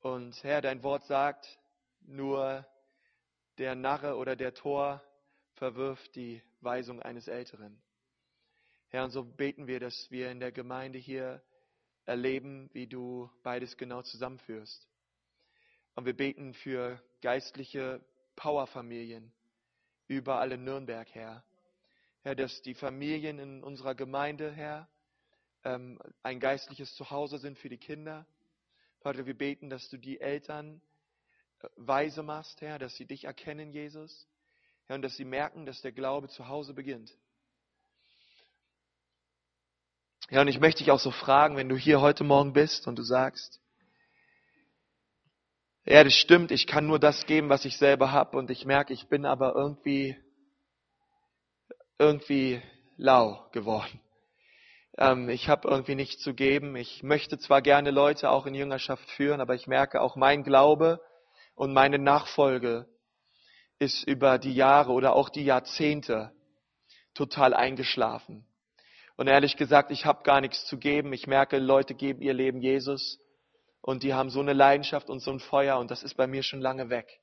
Und 0.00 0.44
Herr, 0.44 0.60
dein 0.60 0.84
Wort 0.84 1.04
sagt, 1.06 1.58
nur 2.02 2.64
der 3.58 3.74
Narre 3.74 4.16
oder 4.16 4.36
der 4.36 4.54
Tor 4.54 5.02
verwirft 5.54 6.14
die 6.14 6.40
Weisung 6.60 7.02
eines 7.02 7.26
Älteren. 7.26 7.82
Herr, 8.88 9.04
und 9.04 9.10
so 9.10 9.24
beten 9.24 9.66
wir, 9.66 9.80
dass 9.80 10.08
wir 10.10 10.30
in 10.30 10.38
der 10.38 10.52
Gemeinde 10.52 10.98
hier 10.98 11.42
erleben, 12.04 12.70
wie 12.72 12.86
du 12.86 13.28
beides 13.42 13.76
genau 13.76 14.02
zusammenführst. 14.02 14.88
Und 15.96 16.06
wir 16.06 16.16
beten 16.16 16.54
für 16.54 17.02
geistliche 17.20 18.00
Powerfamilien 18.36 19.32
überall 20.06 20.52
in 20.52 20.62
Nürnberg, 20.62 21.12
Herr. 21.12 21.44
Herr, 22.22 22.36
dass 22.36 22.62
die 22.62 22.74
Familien 22.74 23.40
in 23.40 23.64
unserer 23.64 23.96
Gemeinde, 23.96 24.52
Herr, 24.52 24.88
ähm, 25.64 26.00
ein 26.22 26.38
geistliches 26.38 26.94
Zuhause 26.94 27.38
sind 27.38 27.58
für 27.58 27.68
die 27.68 27.78
Kinder 27.78 28.26
Vater, 29.00 29.26
wir 29.26 29.36
beten, 29.36 29.70
dass 29.70 29.88
du 29.88 29.96
die 29.96 30.20
Eltern 30.20 30.80
äh, 31.60 31.68
weise 31.76 32.22
machst, 32.22 32.60
Herr, 32.60 32.78
dass 32.78 32.96
sie 32.96 33.06
dich 33.06 33.24
erkennen, 33.24 33.70
Jesus. 33.70 34.26
Herr, 34.86 34.96
und 34.96 35.02
dass 35.02 35.16
sie 35.16 35.24
merken, 35.24 35.66
dass 35.66 35.80
der 35.82 35.92
Glaube 35.92 36.28
zu 36.28 36.48
Hause 36.48 36.74
beginnt. 36.74 37.16
Ja, 40.30 40.42
und 40.42 40.48
ich 40.48 40.60
möchte 40.60 40.84
dich 40.84 40.90
auch 40.90 40.98
so 40.98 41.10
fragen, 41.10 41.56
wenn 41.56 41.68
du 41.68 41.76
hier 41.76 42.00
heute 42.00 42.22
Morgen 42.22 42.52
bist 42.52 42.86
und 42.86 42.96
du 42.96 43.02
sagst, 43.02 43.60
ja, 45.86 46.04
das 46.04 46.12
stimmt, 46.14 46.50
ich 46.50 46.66
kann 46.66 46.86
nur 46.86 46.98
das 46.98 47.24
geben, 47.24 47.48
was 47.48 47.64
ich 47.64 47.78
selber 47.78 48.12
habe 48.12 48.36
und 48.36 48.50
ich 48.50 48.66
merke, 48.66 48.92
ich 48.92 49.08
bin 49.08 49.24
aber 49.24 49.54
irgendwie, 49.54 50.18
irgendwie 51.98 52.60
lau 52.98 53.48
geworden. 53.52 54.00
Ähm, 54.98 55.28
ich 55.28 55.48
habe 55.48 55.68
irgendwie 55.68 55.94
nichts 55.94 56.22
zu 56.22 56.34
geben. 56.34 56.74
Ich 56.76 57.02
möchte 57.02 57.38
zwar 57.38 57.62
gerne 57.62 57.90
Leute 57.92 58.30
auch 58.30 58.46
in 58.46 58.54
Jüngerschaft 58.54 59.08
führen, 59.12 59.40
aber 59.40 59.54
ich 59.54 59.68
merke 59.68 60.00
auch 60.00 60.16
mein 60.16 60.42
Glaube 60.42 61.00
und 61.54 61.72
meine 61.72 61.98
Nachfolge 61.98 62.86
ist 63.78 64.02
über 64.02 64.38
die 64.38 64.54
Jahre 64.54 64.90
oder 64.90 65.14
auch 65.14 65.28
die 65.28 65.44
Jahrzehnte 65.44 66.32
total 67.14 67.54
eingeschlafen. 67.54 68.44
Und 69.16 69.28
ehrlich 69.28 69.56
gesagt, 69.56 69.92
ich 69.92 70.04
habe 70.04 70.24
gar 70.24 70.40
nichts 70.40 70.66
zu 70.66 70.78
geben. 70.78 71.12
Ich 71.12 71.26
merke, 71.28 71.58
Leute 71.58 71.94
geben 71.94 72.20
ihr 72.20 72.34
Leben 72.34 72.60
Jesus 72.60 73.20
und 73.80 74.02
die 74.02 74.14
haben 74.14 74.30
so 74.30 74.40
eine 74.40 74.52
Leidenschaft 74.52 75.10
und 75.10 75.20
so 75.20 75.30
ein 75.30 75.40
Feuer 75.40 75.78
und 75.78 75.92
das 75.92 76.02
ist 76.02 76.16
bei 76.16 76.26
mir 76.26 76.42
schon 76.42 76.60
lange 76.60 76.90
weg. 76.90 77.20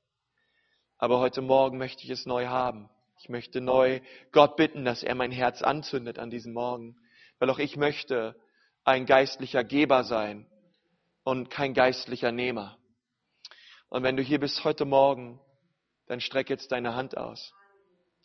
Aber 0.98 1.20
heute 1.20 1.42
Morgen 1.42 1.78
möchte 1.78 2.04
ich 2.04 2.10
es 2.10 2.26
neu 2.26 2.48
haben. 2.48 2.90
Ich 3.20 3.28
möchte 3.28 3.60
neu 3.60 4.00
Gott 4.32 4.56
bitten, 4.56 4.86
dass 4.86 5.04
er 5.04 5.16
mein 5.16 5.32
Herz 5.32 5.62
anzündet 5.62 6.20
an 6.20 6.30
diesem 6.30 6.54
Morgen, 6.54 6.98
weil 7.40 7.50
auch 7.50 7.60
ich 7.60 7.76
möchte 7.76 8.36
ein 8.84 9.06
geistlicher 9.06 9.64
Geber 9.64 10.04
sein 10.04 10.48
und 11.24 11.50
kein 11.50 11.74
geistlicher 11.74 12.32
Nehmer. 12.32 12.78
Und 13.90 14.04
wenn 14.04 14.18
du 14.18 14.24
hier 14.24 14.40
bist 14.40 14.64
heute 14.64 14.86
Morgen, 14.86 15.40
dann 16.08 16.22
streck 16.22 16.50
jetzt 16.50 16.72
deine 16.72 16.96
Hand 16.96 17.18
aus, 17.18 17.54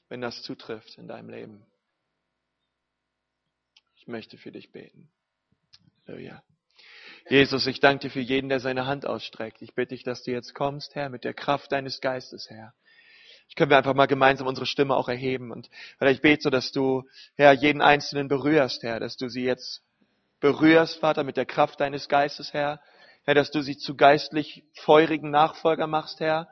wenn 0.09 0.21
das 0.21 0.43
zutrifft 0.43 0.99
in 0.99 1.09
deinem 1.09 1.31
Leben. 1.31 1.67
Ich 3.97 4.07
möchte 4.07 4.37
für 4.39 4.53
dich 4.53 4.73
beten. 4.73 5.11
Halleluja. 6.07 6.43
Jesus, 7.29 7.67
ich 7.67 7.81
danke 7.81 8.09
dir 8.09 8.11
für 8.11 8.21
jeden, 8.21 8.49
der 8.49 8.61
seine 8.61 8.87
Hand 8.87 9.07
ausstreckt. 9.07 9.63
Ich 9.63 9.75
bitte 9.75 9.95
dich, 9.95 10.03
dass 10.03 10.23
du 10.23 10.33
jetzt 10.33 10.55
kommst, 10.55 10.95
Herr, 10.95 11.11
mit 11.11 11.25
der 11.25 11.35
Kraft 11.35 11.71
deines 11.71 12.01
Geistes, 12.01 12.49
Herr. 12.51 12.75
Ich 13.51 13.57
können 13.57 13.71
wir 13.71 13.79
einfach 13.79 13.95
mal 13.95 14.07
gemeinsam 14.07 14.47
unsere 14.47 14.65
Stimme 14.65 14.95
auch 14.95 15.09
erheben. 15.09 15.51
Und 15.51 15.69
Herr, 15.99 16.09
ich 16.09 16.23
bete 16.23 16.43
so, 16.43 16.51
dass 16.51 16.71
du, 16.71 17.03
Herr, 17.35 17.53
jeden 17.53 17.83
Einzelnen 17.83 18.29
berührst, 18.29 18.85
Herr, 18.85 19.01
dass 19.01 19.17
du 19.17 19.29
sie 19.29 19.43
jetzt 19.43 19.83
berührst, 20.39 21.01
Vater, 21.01 21.25
mit 21.25 21.37
der 21.37 21.47
Kraft 21.47 21.81
deines 21.81 22.09
Geistes, 22.09 22.53
Herr. 22.55 22.81
Herr, 23.25 23.35
dass 23.35 23.51
du 23.51 23.61
sie 23.61 23.77
zu 23.77 23.97
geistlich 23.97 24.63
feurigen 24.75 25.33
Nachfolger 25.33 25.89
machst, 25.89 26.21
Herr. 26.21 26.47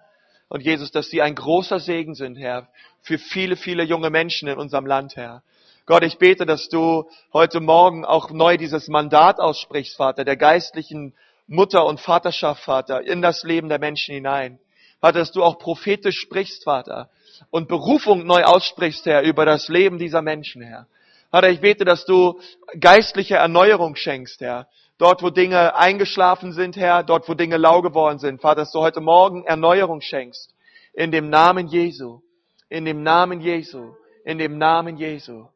Und 0.49 0.63
Jesus, 0.63 0.91
dass 0.91 1.09
sie 1.09 1.23
ein 1.23 1.37
großer 1.37 1.79
Segen 1.79 2.15
sind, 2.15 2.37
Herr, 2.37 2.67
für 3.01 3.19
viele, 3.19 3.55
viele 3.55 3.85
junge 3.85 4.11
Menschen 4.11 4.49
in 4.49 4.59
unserem 4.59 4.85
Land, 4.85 5.15
Herr. 5.15 5.45
Gott, 5.87 6.03
ich 6.03 6.19
bete, 6.19 6.47
dass 6.47 6.69
du 6.69 7.09
heute 7.33 7.61
Morgen 7.61 8.05
auch 8.05 8.31
neu 8.31 8.57
dieses 8.57 8.89
Mandat 8.89 9.39
aussprichst, 9.39 9.97
Vater, 9.97 10.25
der 10.25 10.37
geistlichen 10.37 11.15
Mutter 11.47 11.87
und 11.87 12.01
Vaterschaft, 12.01 12.65
Vater, 12.65 13.07
in 13.07 13.23
das 13.23 13.45
Leben 13.45 13.69
der 13.69 13.79
Menschen 13.79 14.15
hinein. 14.15 14.59
Vater, 15.01 15.21
dass 15.21 15.33
du 15.33 15.45
auch 15.45 15.59
prophetisch 15.59 16.19
sprichst, 16.19 16.65
Vater, 16.65 17.09
und 17.51 17.69
Berufung 17.69 18.27
neu 18.27 18.43
aussprichst, 18.43 19.07
Herr, 19.07 19.23
über 19.23 19.45
das 19.45 19.69
Leben 19.69 19.99
dieser 19.99 20.23
Menschen, 20.23 20.63
Herr. 20.63 20.87
Vater, 21.31 21.51
ich 21.51 21.61
bete, 21.61 21.85
dass 21.85 22.05
du 22.05 22.41
geistliche 22.81 23.37
Erneuerung 23.37 23.97
schenkst, 23.97 24.41
Herr. 24.41 24.67
Dort, 24.97 25.23
wo 25.23 25.31
Dinge 25.31 25.77
eingeschlafen 25.77 26.53
sind, 26.53 26.77
Herr, 26.77 27.05
dort, 27.05 27.29
wo 27.29 27.35
Dinge 27.35 27.57
lau 27.57 27.83
geworden 27.83 28.19
sind. 28.19 28.41
Vater, 28.41 28.63
dass 28.63 28.73
du 28.73 28.81
heute 28.81 29.01
Morgen 29.01 29.45
Erneuerung 29.45 30.01
schenkst. 30.01 30.55
In 30.93 31.13
dem 31.13 31.31
Namen 31.31 31.69
Jesu. 31.69 32.21
In 32.69 32.85
dem 32.85 33.03
Namen 33.03 33.41
Jesu. 33.41 33.95
In 34.25 34.39
dem 34.39 34.59
Namen 34.59 34.97
Jesu. 34.97 35.47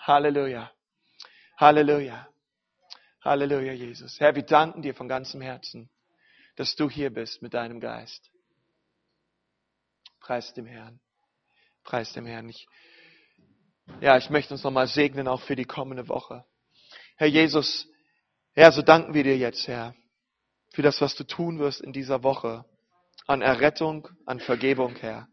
Halleluja. 0.00 0.70
Halleluja. 1.56 2.26
Halleluja, 3.24 3.72
Jesus. 3.72 4.20
Herr, 4.20 4.34
wir 4.34 4.42
danken 4.42 4.82
dir 4.82 4.94
von 4.94 5.08
ganzem 5.08 5.40
Herzen, 5.40 5.88
dass 6.56 6.74
du 6.74 6.90
hier 6.90 7.10
bist 7.10 7.40
mit 7.40 7.54
deinem 7.54 7.80
Geist. 7.80 8.29
Preis 10.30 10.54
dem 10.54 10.66
Herrn. 10.66 11.00
Preis 11.82 12.12
dem 12.12 12.24
Herrn. 12.24 12.48
Ich, 12.48 12.68
ja, 14.00 14.16
ich 14.16 14.30
möchte 14.30 14.54
uns 14.54 14.62
nochmal 14.62 14.86
segnen, 14.86 15.26
auch 15.26 15.40
für 15.40 15.56
die 15.56 15.64
kommende 15.64 16.08
Woche. 16.08 16.44
Herr 17.16 17.26
Jesus, 17.26 17.88
Herr, 18.52 18.70
so 18.70 18.80
danken 18.80 19.12
wir 19.12 19.24
dir 19.24 19.36
jetzt, 19.36 19.66
Herr, 19.66 19.92
für 20.72 20.82
das, 20.82 21.00
was 21.00 21.16
du 21.16 21.24
tun 21.24 21.58
wirst 21.58 21.80
in 21.80 21.92
dieser 21.92 22.22
Woche. 22.22 22.64
An 23.26 23.42
Errettung, 23.42 24.06
an 24.24 24.38
Vergebung, 24.38 24.94
Herr. 25.00 25.26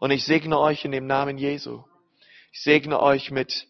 Und 0.00 0.10
ich 0.10 0.26
segne 0.26 0.58
euch 0.58 0.84
in 0.84 0.92
dem 0.92 1.06
Namen 1.06 1.38
Jesu. 1.38 1.82
Ich 2.52 2.62
segne 2.62 3.00
euch 3.00 3.30
mit 3.30 3.68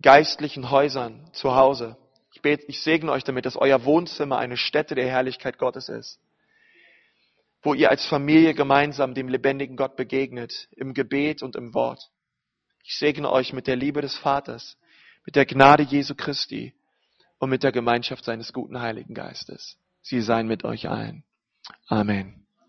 geistlichen 0.00 0.70
Häusern 0.70 1.30
zu 1.34 1.54
Hause. 1.54 1.98
Ich, 2.32 2.40
bete, 2.40 2.64
ich 2.68 2.80
segne 2.80 3.12
euch 3.12 3.24
damit, 3.24 3.44
dass 3.44 3.56
euer 3.56 3.84
Wohnzimmer 3.84 4.38
eine 4.38 4.56
Stätte 4.56 4.94
der 4.94 5.10
Herrlichkeit 5.10 5.58
Gottes 5.58 5.90
ist, 5.90 6.18
wo 7.66 7.74
ihr 7.74 7.90
als 7.90 8.06
Familie 8.06 8.54
gemeinsam 8.54 9.12
dem 9.12 9.26
lebendigen 9.28 9.76
Gott 9.76 9.96
begegnet, 9.96 10.68
im 10.70 10.94
Gebet 10.94 11.42
und 11.42 11.56
im 11.56 11.74
Wort. 11.74 12.10
Ich 12.84 12.96
segne 12.96 13.28
euch 13.28 13.52
mit 13.52 13.66
der 13.66 13.74
Liebe 13.74 14.00
des 14.00 14.16
Vaters, 14.16 14.78
mit 15.24 15.34
der 15.34 15.46
Gnade 15.46 15.82
Jesu 15.82 16.14
Christi 16.14 16.74
und 17.38 17.50
mit 17.50 17.64
der 17.64 17.72
Gemeinschaft 17.72 18.24
seines 18.24 18.52
guten 18.52 18.80
Heiligen 18.80 19.14
Geistes. 19.14 19.80
Sie 20.00 20.20
seien 20.20 20.46
mit 20.46 20.62
euch 20.62 20.88
allen. 20.88 21.24
Amen. 21.88 22.45